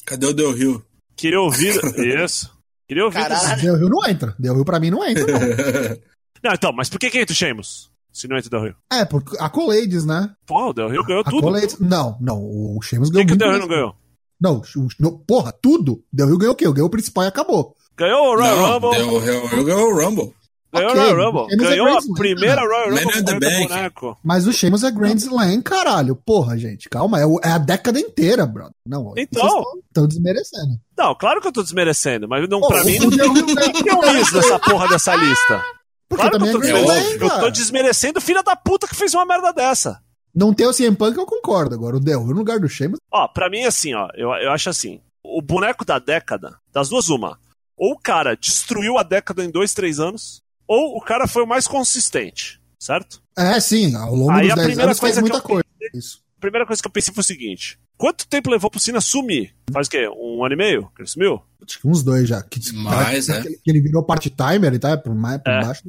[0.05, 0.85] Cadê o Del Rio?
[1.16, 1.74] queria ouvir.
[2.24, 2.51] isso.
[2.89, 3.18] Queria ouvir.
[3.20, 3.61] Caralho.
[3.61, 4.35] Del Rio não entra.
[4.39, 5.39] Del Rio pra mim não entra, não.
[6.41, 7.91] Não, então, mas por que que entra o Sheamus?
[8.12, 8.76] Se não entra o Del Rio.
[8.93, 10.33] É, porque Accolades, né?
[10.47, 11.39] Pô, o Del Rio ganhou tudo.
[11.39, 11.81] Accolades.
[11.81, 12.39] Não, não.
[12.41, 13.97] O Sheamus Por ganhou que, que o Del Rio não ganhou?
[14.41, 16.05] Não, o- no- porra, tudo.
[16.12, 16.64] Del Rio ganhou o quê?
[16.72, 17.74] Ganhou o principal e acabou.
[17.97, 19.20] Ganhou o Royal Não, Rumble.
[19.24, 20.35] Del Rio ganhou o Rumble.
[20.73, 21.55] Ganhou Ok, o Royal Rumble.
[21.55, 22.69] É Ganhou a primeira cara.
[22.69, 23.69] Royal Rumble in the com 40 Bank.
[23.69, 24.19] boneco.
[24.23, 26.14] Mas o Sheamus é Grand Slam, caralho.
[26.14, 27.19] Porra, gente, calma.
[27.21, 28.75] É, o- é a década inteira, brother.
[28.87, 29.62] Não, Então.
[29.87, 30.79] Estão desmerecendo.
[30.97, 34.33] Não, claro que eu tô desmerecendo, mas não, Pô, pra mim Não tem um Miz
[34.33, 35.64] nessa porra dessa lista.
[36.09, 37.25] Porque Claro que eu tô, é desmerecendo.
[37.25, 40.01] Eu tô desmerecendo o filho da puta que fez uma merda dessa.
[40.35, 41.75] Não ter o CM Punk, eu concordo.
[41.75, 44.69] Agora, o Del no lugar do Sheamus, Ó, pra mim, assim, ó, eu, eu acho
[44.71, 47.39] assim, o boneco da década, das duas, uma,
[47.77, 51.47] ou o cara destruiu a década em dois, três anos, ou o cara foi o
[51.47, 53.21] mais consistente, certo?
[53.37, 55.64] É, sim, ao longo Aí dos a 10 primeira anos fez coisa que muita coisa.
[55.95, 56.21] Isso.
[56.37, 59.55] A primeira coisa que eu pensei foi o seguinte, quanto tempo levou pro Cena sumir?
[59.73, 60.09] Faz o quê?
[60.09, 61.41] Um ano e meio que ele sumiu?
[61.66, 62.41] Acho que uns dois já.
[62.43, 63.43] Que, Mais, que, é.
[63.43, 65.61] que ele virou part-timer e tá por, mais, por É.
[65.62, 65.83] baixo.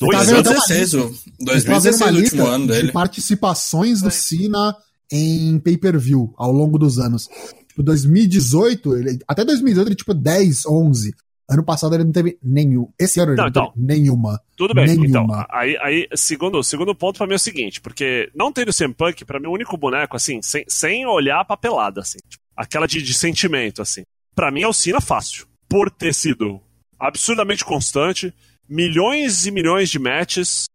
[0.00, 0.34] Dois Tá vendo?
[0.48, 0.66] anos?
[0.68, 2.92] 2016, o Eu tava vendo 2016 uma o último ano de dele.
[2.92, 4.76] participações do Cena
[5.12, 7.28] em pay-per-view ao longo dos anos.
[7.68, 11.14] Tipo, 2018, ele, até 2018 ele tipo 10, 11.
[11.50, 12.88] Ano passado ele não teve nenhum.
[12.98, 13.72] Esse ano ele Não, não, então.
[13.72, 14.40] teve nenhuma.
[14.56, 15.06] Tudo bem, Nenhuma.
[15.06, 18.74] então, aí, aí segundo, segundo ponto pra mim é o seguinte, porque não tendo o
[18.74, 22.42] CM Punk, pra mim o único boneco, assim, sem, sem olhar pra pelada, assim, tipo,
[22.56, 24.02] aquela de, de sentimento, assim,
[24.34, 26.60] pra mim é o Cena fácil, por ter sido
[26.98, 28.32] absurdamente constante,
[28.68, 30.66] milhões e milhões de matches,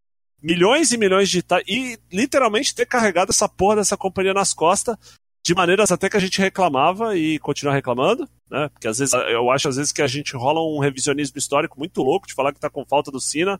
[0.42, 1.42] milhões e milhões de...
[1.66, 4.96] e literalmente ter carregado essa porra dessa companhia nas costas,
[5.46, 8.68] de maneiras até que a gente reclamava e continua reclamando, né?
[8.68, 12.02] Porque às vezes eu acho às vezes que a gente rola um revisionismo histórico muito
[12.02, 13.56] louco de falar que tá com falta do Cena,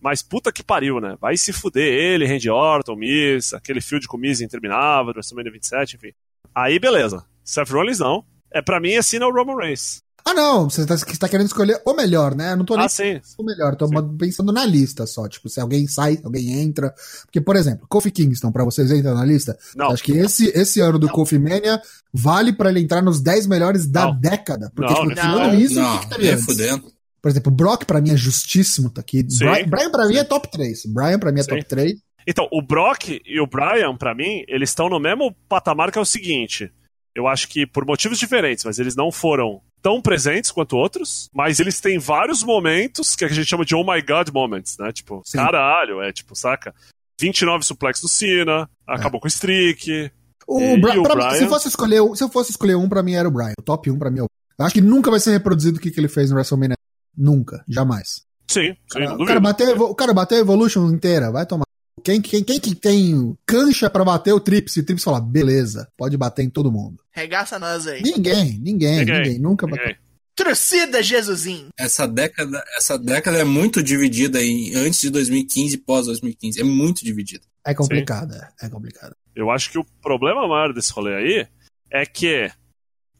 [0.00, 1.14] mas puta que pariu, né?
[1.20, 5.52] Vai se fuder ele, Randy Orton, Miz, aquele field com o Miz interminável, do WrestleMania
[5.52, 6.12] 27, enfim.
[6.54, 7.22] Aí beleza.
[7.44, 8.24] Seth Rollins não.
[8.50, 10.02] É pra mim é Cena ou Roman Reigns.
[10.28, 12.50] Ah, não, você tá, você tá querendo escolher o melhor, né?
[12.52, 13.20] Eu não tô nem Ah, sim.
[13.38, 15.28] o melhor, tô pensando na lista só.
[15.28, 16.92] Tipo, se alguém sai, alguém entra.
[17.24, 19.90] Porque, por exemplo, Kofi Kingston, pra vocês entrar na lista, Não.
[19.92, 21.80] acho que esse, esse ano do Kofi Mania
[22.12, 24.18] vale pra ele entrar nos 10 melhores da Não.
[24.20, 24.72] década.
[24.74, 25.54] Porque, Não, tipo, não.
[25.54, 26.44] isso, o Não, que que antes?
[26.44, 26.92] fudendo.
[27.22, 29.24] Por exemplo, Brock pra mim é justíssimo, tá aqui.
[29.30, 29.44] Sim.
[29.46, 30.86] Brian, Brian pra mim é top 3.
[30.86, 31.50] Brian pra mim é Sim.
[31.50, 31.94] top 3.
[32.26, 36.00] Então, o Brock e o Brian, pra mim, eles estão no mesmo patamar que é
[36.00, 36.68] o seguinte.
[37.14, 41.60] Eu acho que por motivos diferentes, mas eles não foram tão presentes quanto outros, mas
[41.60, 44.90] eles têm vários momentos que a gente chama de oh my god moments, né?
[44.90, 45.38] Tipo, Sim.
[45.38, 46.74] caralho, é tipo, saca?
[47.20, 50.10] 29 suplex do Cena, acabou com o streak.
[50.44, 51.30] O Bra- o mim, Brian?
[51.38, 53.52] se, fosse escolher, se eu fosse escolher um, pra mim era o Brian.
[53.56, 54.26] O top 1 pra mim é o
[54.58, 56.76] Eu acho que nunca vai ser reproduzido o que, que ele fez no WrestleMania.
[57.16, 58.22] Nunca, jamais.
[58.48, 61.65] Sim, sim, não o, cara bateu, o cara bateu a Evolution inteira, vai tomar.
[62.06, 64.76] Quem, quem, quem que tem cancha pra bater o Trips?
[64.76, 67.02] E o Trips fala, beleza, pode bater em todo mundo.
[67.10, 68.00] Regaça nós aí.
[68.00, 69.38] Ninguém, ninguém, Ninguém, ninguém.
[69.40, 69.84] Nunca bateu.
[69.84, 70.00] Ninguém.
[70.36, 71.66] Torcida Jesusinho.
[71.76, 76.60] Essa década, essa década é muito dividida em antes de 2015 e pós 2015.
[76.60, 77.44] É muito dividida.
[77.66, 79.16] É complicado, é, é complicado.
[79.34, 81.48] Eu acho que o problema maior desse rolê aí
[81.90, 82.48] é que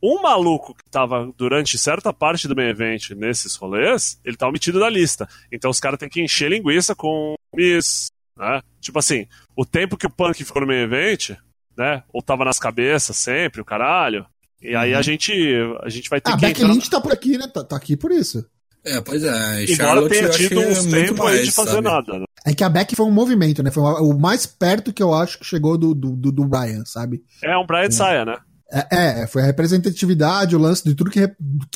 [0.01, 4.79] um maluco que tava durante certa parte do main event nesses rolês, ele tá omitido
[4.79, 5.29] da lista.
[5.51, 8.63] Então os caras têm que encher linguiça com Miss, né?
[8.81, 9.27] Tipo assim,
[9.57, 11.31] o tempo que o Punk ficou no main event,
[11.77, 12.03] né?
[12.13, 14.27] Ou tava nas cabeças sempre, o caralho.
[14.61, 15.33] E aí a gente
[15.83, 16.73] a gente vai ter Ah, que Becky entrar...
[16.73, 17.47] Lynch tá por aqui, né?
[17.47, 18.45] Tá, tá aqui por isso.
[18.85, 19.65] É, pois é.
[19.65, 21.89] Embora Charlotte, tenha tido é uns tempos aí de fazer sabe?
[21.89, 22.25] nada, né?
[22.47, 23.71] É que a Beck foi um movimento, né?
[23.73, 27.25] Foi o mais perto que eu acho que chegou do, do, do, do Brian, sabe?
[27.43, 28.37] É um Brian Saia, né?
[28.71, 31.29] É, é, foi a representatividade, o lance de tudo que,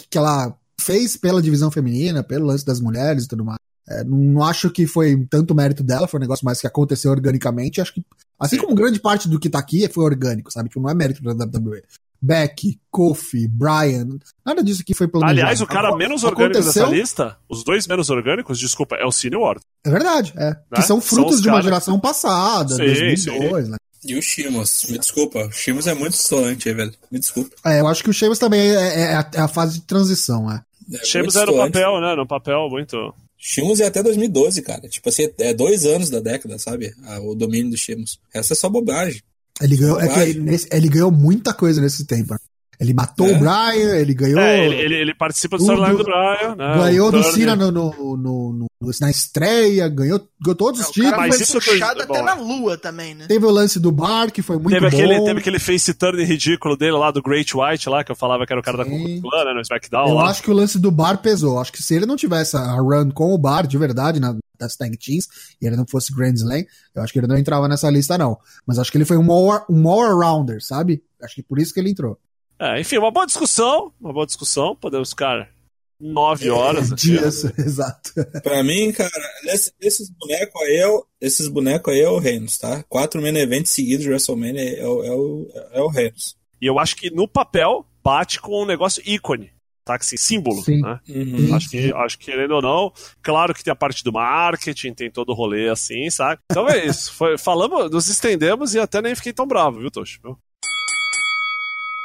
[0.08, 3.58] que ela fez pela divisão feminina, pelo lance das mulheres e tudo mais.
[3.90, 7.10] É, não, não acho que foi tanto mérito dela, foi um negócio mais que aconteceu
[7.10, 7.80] organicamente.
[7.80, 8.04] Acho que,
[8.38, 10.68] assim como grande parte do que tá aqui foi orgânico, sabe?
[10.68, 11.82] Que não é mérito da WWE.
[12.22, 14.06] Beck, Kofi, Brian,
[14.44, 15.40] nada disso aqui foi planejado.
[15.40, 19.10] Aliás, o cara menos orgânico aconteceu- dessa lista, os dois menos orgânicos, desculpa, é o
[19.10, 19.62] Cine Ward.
[19.84, 20.52] É verdade, é.
[20.54, 20.82] Que Né?
[20.82, 23.76] são São frutos os de uma cara- geração passada, Sim, 2002, né?
[24.04, 25.46] E o Shimos, me desculpa.
[25.46, 26.92] O Shimos é muito distante aí, velho.
[27.10, 27.50] Me desculpa.
[27.64, 30.50] É, eu acho que o Sheamus também é, é a, é a fase de transição,
[30.50, 30.62] é.
[30.92, 32.14] É Sheamus era no papel, né?
[32.16, 33.14] No papel muito.
[33.42, 34.86] Shimos é até 2012, cara.
[34.86, 36.94] Tipo assim, é dois anos da década, sabe?
[37.04, 38.20] Ah, o domínio do Shimos.
[38.34, 39.22] Essa é só bobagem.
[39.62, 42.36] Ele ganhou, é que ele, ele ganhou muita coisa nesse tempo.
[42.80, 43.32] Ele matou É.
[43.32, 44.40] o Brian, ele ganhou.
[44.40, 46.78] É, ele, ele, ele participa do storyline do Brian, né?
[46.78, 47.34] ganhou o do Turner.
[47.34, 48.66] Cena no, no, no, no-
[49.00, 51.16] na estreia, ganhou, ganhou todos os o títulos.
[51.18, 52.22] mas foi isso foi- puxado bom, até é.
[52.22, 53.26] na lua também, né?
[53.28, 54.96] Teve o lance do Bar, que foi muito Teve bom.
[54.96, 58.46] aquele, teve aquele face turn ridículo dele lá do Great White lá, que eu falava
[58.46, 58.90] que era o cara da Sim.
[59.20, 59.52] Klux Klan, né?
[59.54, 60.30] No SmackDown Eu lá.
[60.30, 61.60] acho que o lance do Bar pesou.
[61.60, 64.74] Acho que se ele não tivesse a run com o Bar de verdade na, das
[64.74, 65.28] Tag Teams,
[65.60, 66.64] e ele não fosse Grand Slam,
[66.94, 68.38] eu acho que ele não entrava nessa lista, não.
[68.66, 71.02] Mas acho que ele foi um more, um more rounder, sabe?
[71.22, 72.18] Acho que por isso que ele entrou.
[72.60, 73.92] É, enfim, uma boa discussão.
[74.00, 74.76] Uma boa discussão.
[74.76, 75.48] Podemos ficar
[75.98, 76.92] nove horas.
[76.92, 77.02] aqui.
[77.08, 78.12] Dias, exato.
[78.42, 79.10] Pra mim, cara,
[79.46, 82.82] esse- esses bonecos aí é o, esses bonecos aí é o Renos, tá?
[82.88, 86.36] Quatro main events seguidos de WrestleMania é, o- é o, é o Renos.
[86.60, 89.50] E eu acho que no papel bate com um negócio ícone.
[89.82, 89.96] Tá?
[89.96, 90.62] Assim, símbolo.
[90.62, 90.82] Sim.
[90.82, 91.00] Né?
[91.08, 91.54] Uhum.
[91.54, 92.92] Acho que, acho que, querendo ou não,
[93.22, 96.40] claro que tem a parte do marketing, tem todo o rolê assim, sabe?
[96.50, 97.12] Então é isso.
[97.16, 100.20] Foi, falamos, nos estendemos e até nem fiquei tão bravo, viu, Tocho?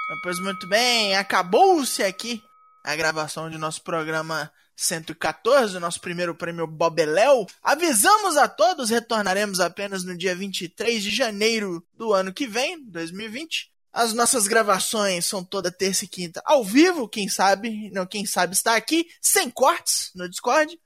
[0.08, 0.18] Viu?
[0.22, 2.44] Pois muito bem, acabou-se aqui
[2.84, 7.48] a gravação de nosso programa 114, o nosso primeiro prêmio Bobeléu.
[7.64, 13.72] Avisamos a todos, retornaremos apenas no dia 23 de janeiro do ano que vem, 2020.
[13.92, 18.54] As nossas gravações são toda terça e quinta ao vivo, quem sabe, não, quem sabe
[18.54, 20.78] está aqui, sem cortes no Discord.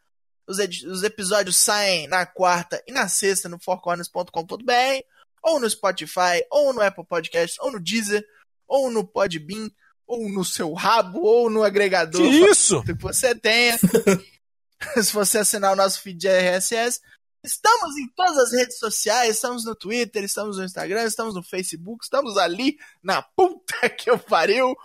[0.48, 5.04] Os, os episódios saem na quarta e na sexta no fourcorners.com.br,
[5.42, 8.24] ou no Spotify, ou no Apple Podcasts, ou no Deezer,
[8.70, 9.70] ou no Podbean,
[10.08, 12.84] ou no seu rabo, ou no agregador Que isso?
[12.84, 13.78] que você tenha.
[15.04, 17.02] Se você assinar o nosso feed de RSS.
[17.44, 22.04] Estamos em todas as redes sociais, estamos no Twitter, estamos no Instagram, estamos no Facebook,
[22.04, 24.76] estamos ali na puta que eu pariu.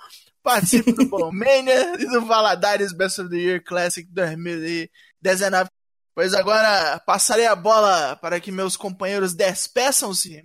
[0.43, 5.69] Participo do Bowmania e do Valadares Best of the Year Classic 2019.
[6.15, 10.45] Pois agora passarei a bola para que meus companheiros despeçam-se.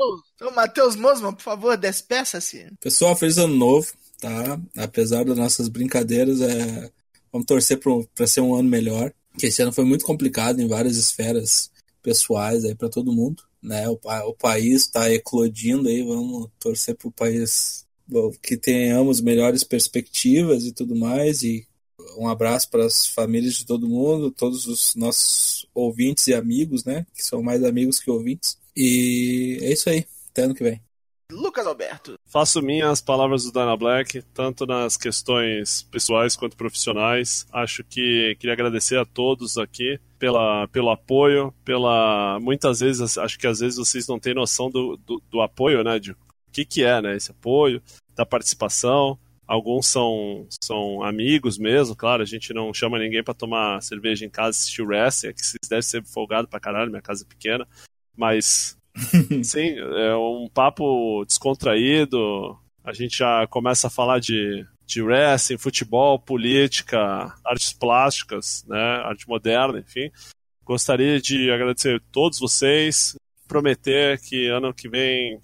[0.00, 2.66] Matheus, Matheus Mosman, por favor, despeça-se.
[2.80, 4.60] Pessoal, feliz ano novo, tá?
[4.76, 6.90] Apesar das nossas brincadeiras, é...
[7.32, 7.78] vamos torcer
[8.14, 9.12] pra ser um ano melhor.
[9.38, 11.70] Que esse ano foi muito complicado em várias esferas
[12.02, 13.88] pessoais aí para todo mundo, né?
[13.88, 13.98] O,
[14.28, 20.72] o país está eclodindo aí, vamos torcer pro país bom, que tenhamos melhores perspectivas e
[20.72, 21.66] tudo mais e
[22.16, 27.06] um abraço para as famílias de todo mundo, todos os nossos ouvintes e amigos, né?
[27.14, 28.58] Que são mais amigos que ouvintes.
[28.76, 30.06] E é isso aí.
[30.30, 30.80] Até ano que vem.
[31.32, 32.18] Lucas Alberto.
[32.26, 37.46] Faço minhas palavras do Dana Black, tanto nas questões pessoais quanto profissionais.
[37.52, 42.38] Acho que queria agradecer a todos aqui pela, pelo apoio, pela.
[42.40, 45.98] Muitas vezes, acho que às vezes vocês não têm noção do, do, do apoio, né?
[45.98, 46.16] De o
[46.52, 47.16] que, que é, né?
[47.16, 47.80] Esse apoio,
[48.14, 49.18] da participação.
[49.50, 54.30] Alguns são, são amigos mesmo, claro, a gente não chama ninguém para tomar cerveja em
[54.30, 57.66] casa e assistir wrestling, que vocês devem ser folgado pra caralho, minha casa é pequena,
[58.16, 58.78] mas
[59.44, 66.18] Sim, é um papo descontraído, A gente já começa a falar de, de wrestling, futebol,
[66.18, 70.10] política, artes plásticas, né, arte moderna, enfim.
[70.64, 73.16] Gostaria de agradecer a todos vocês,
[73.48, 75.40] prometer que ano que vem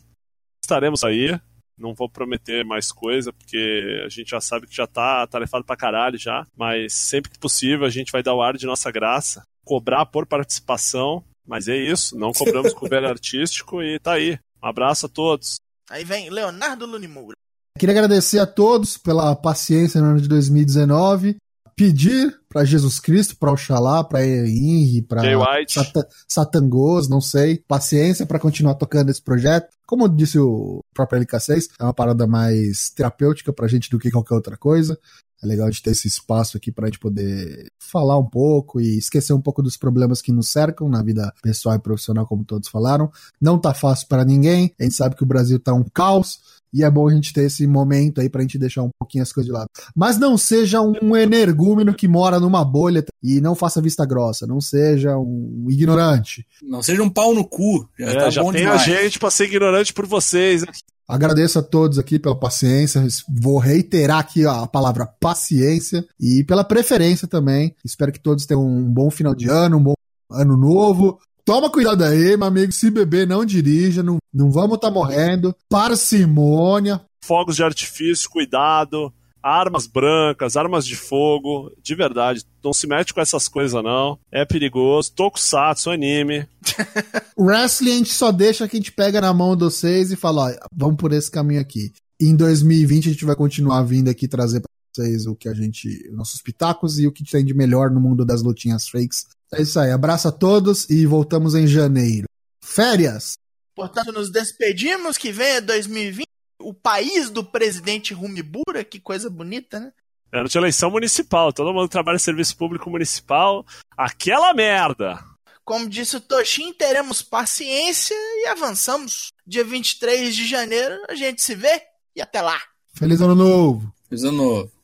[0.63, 1.39] estaremos aí.
[1.79, 5.77] Não vou prometer mais coisa, porque a gente já sabe que já tá tarefado pra
[5.77, 6.47] caralho já.
[6.57, 9.43] Mas sempre que possível a gente vai dar o ar de nossa graça.
[9.65, 11.23] Cobrar por participação.
[11.47, 14.39] Mas é isso, não cobramos com o velho artístico e tá aí.
[14.63, 15.57] Um abraço a todos.
[15.89, 17.37] Aí vem Leonardo Lunimura.
[17.79, 21.37] Queria agradecer a todos pela paciência no ano de 2019.
[21.77, 25.21] Pedir para Jesus Cristo, para Oxalá, para Henry, para
[25.69, 29.69] Satan, Satangos, não sei, paciência para continuar tocando esse projeto.
[29.87, 34.35] Como disse o próprio LK6, é uma parada mais terapêutica pra gente do que qualquer
[34.35, 34.99] outra coisa.
[35.43, 38.97] É legal de ter esse espaço aqui para a gente poder falar um pouco e
[38.97, 42.69] esquecer um pouco dos problemas que nos cercam na vida pessoal e profissional, como todos
[42.69, 43.11] falaram.
[43.41, 44.75] Não tá fácil para ninguém.
[44.81, 46.41] A gente sabe que o Brasil tá um caos
[46.77, 49.33] e é bom a gente ter esse momento aí pra gente deixar um pouquinho as
[49.33, 49.71] coisas de lado.
[49.95, 54.47] Mas não seja um energúmeno que mora numa bolha e não faça vista grossa.
[54.47, 56.47] Não seja um ignorante.
[56.63, 57.89] Não seja um pau no cu.
[57.99, 58.83] Já, é, tá já tem demais.
[58.83, 60.65] a gente pra ser ignorante por vocês.
[61.09, 63.03] Agradeço a todos aqui pela paciência.
[63.27, 67.75] Vou reiterar aqui a palavra paciência e pela preferência também.
[67.83, 69.95] Espero que todos tenham um bom final de ano, um bom
[70.31, 71.19] ano novo.
[71.47, 72.73] Toma cuidado aí, meu amigo.
[72.73, 74.03] Se beber, não dirija.
[74.03, 75.55] Não, não vamos estar tá morrendo.
[75.69, 77.01] Parcimônia.
[77.25, 79.15] Fogos de artifício, cuidado.
[79.41, 81.71] Armas brancas, armas de fogo.
[81.81, 84.19] De verdade, não se mete com essas coisas, não.
[84.33, 85.13] É perigoso.
[85.13, 86.49] Tokusatsu, anime.
[87.39, 90.51] Wrestling a gente só deixa que a gente pega na mão de vocês e fala:
[90.51, 91.93] ó, vamos por esse caminho aqui.
[92.21, 96.11] Em 2020 a gente vai continuar vindo aqui trazer pra vocês o que a gente.
[96.11, 99.79] nossos pitacos e o que tem de melhor no mundo das lutinhas fakes é isso
[99.79, 99.91] aí.
[99.91, 102.27] Abraço a todos e voltamos em janeiro.
[102.63, 103.35] Férias!
[103.75, 105.17] Portanto, nos despedimos.
[105.17, 106.27] Que vem é 2020.
[106.61, 108.85] O país do presidente Rumibura.
[108.85, 109.93] Que coisa bonita, né?
[110.33, 111.53] Ano de eleição municipal.
[111.53, 113.65] Todo mundo trabalha em serviço público municipal.
[113.97, 115.23] Aquela merda!
[115.65, 119.33] Como disse o Toshin, teremos paciência e avançamos.
[119.45, 121.83] Dia 23 de janeiro a gente se vê
[122.15, 122.61] e até lá.
[122.95, 123.93] Feliz ano novo!
[124.09, 124.76] Feliz ano novo!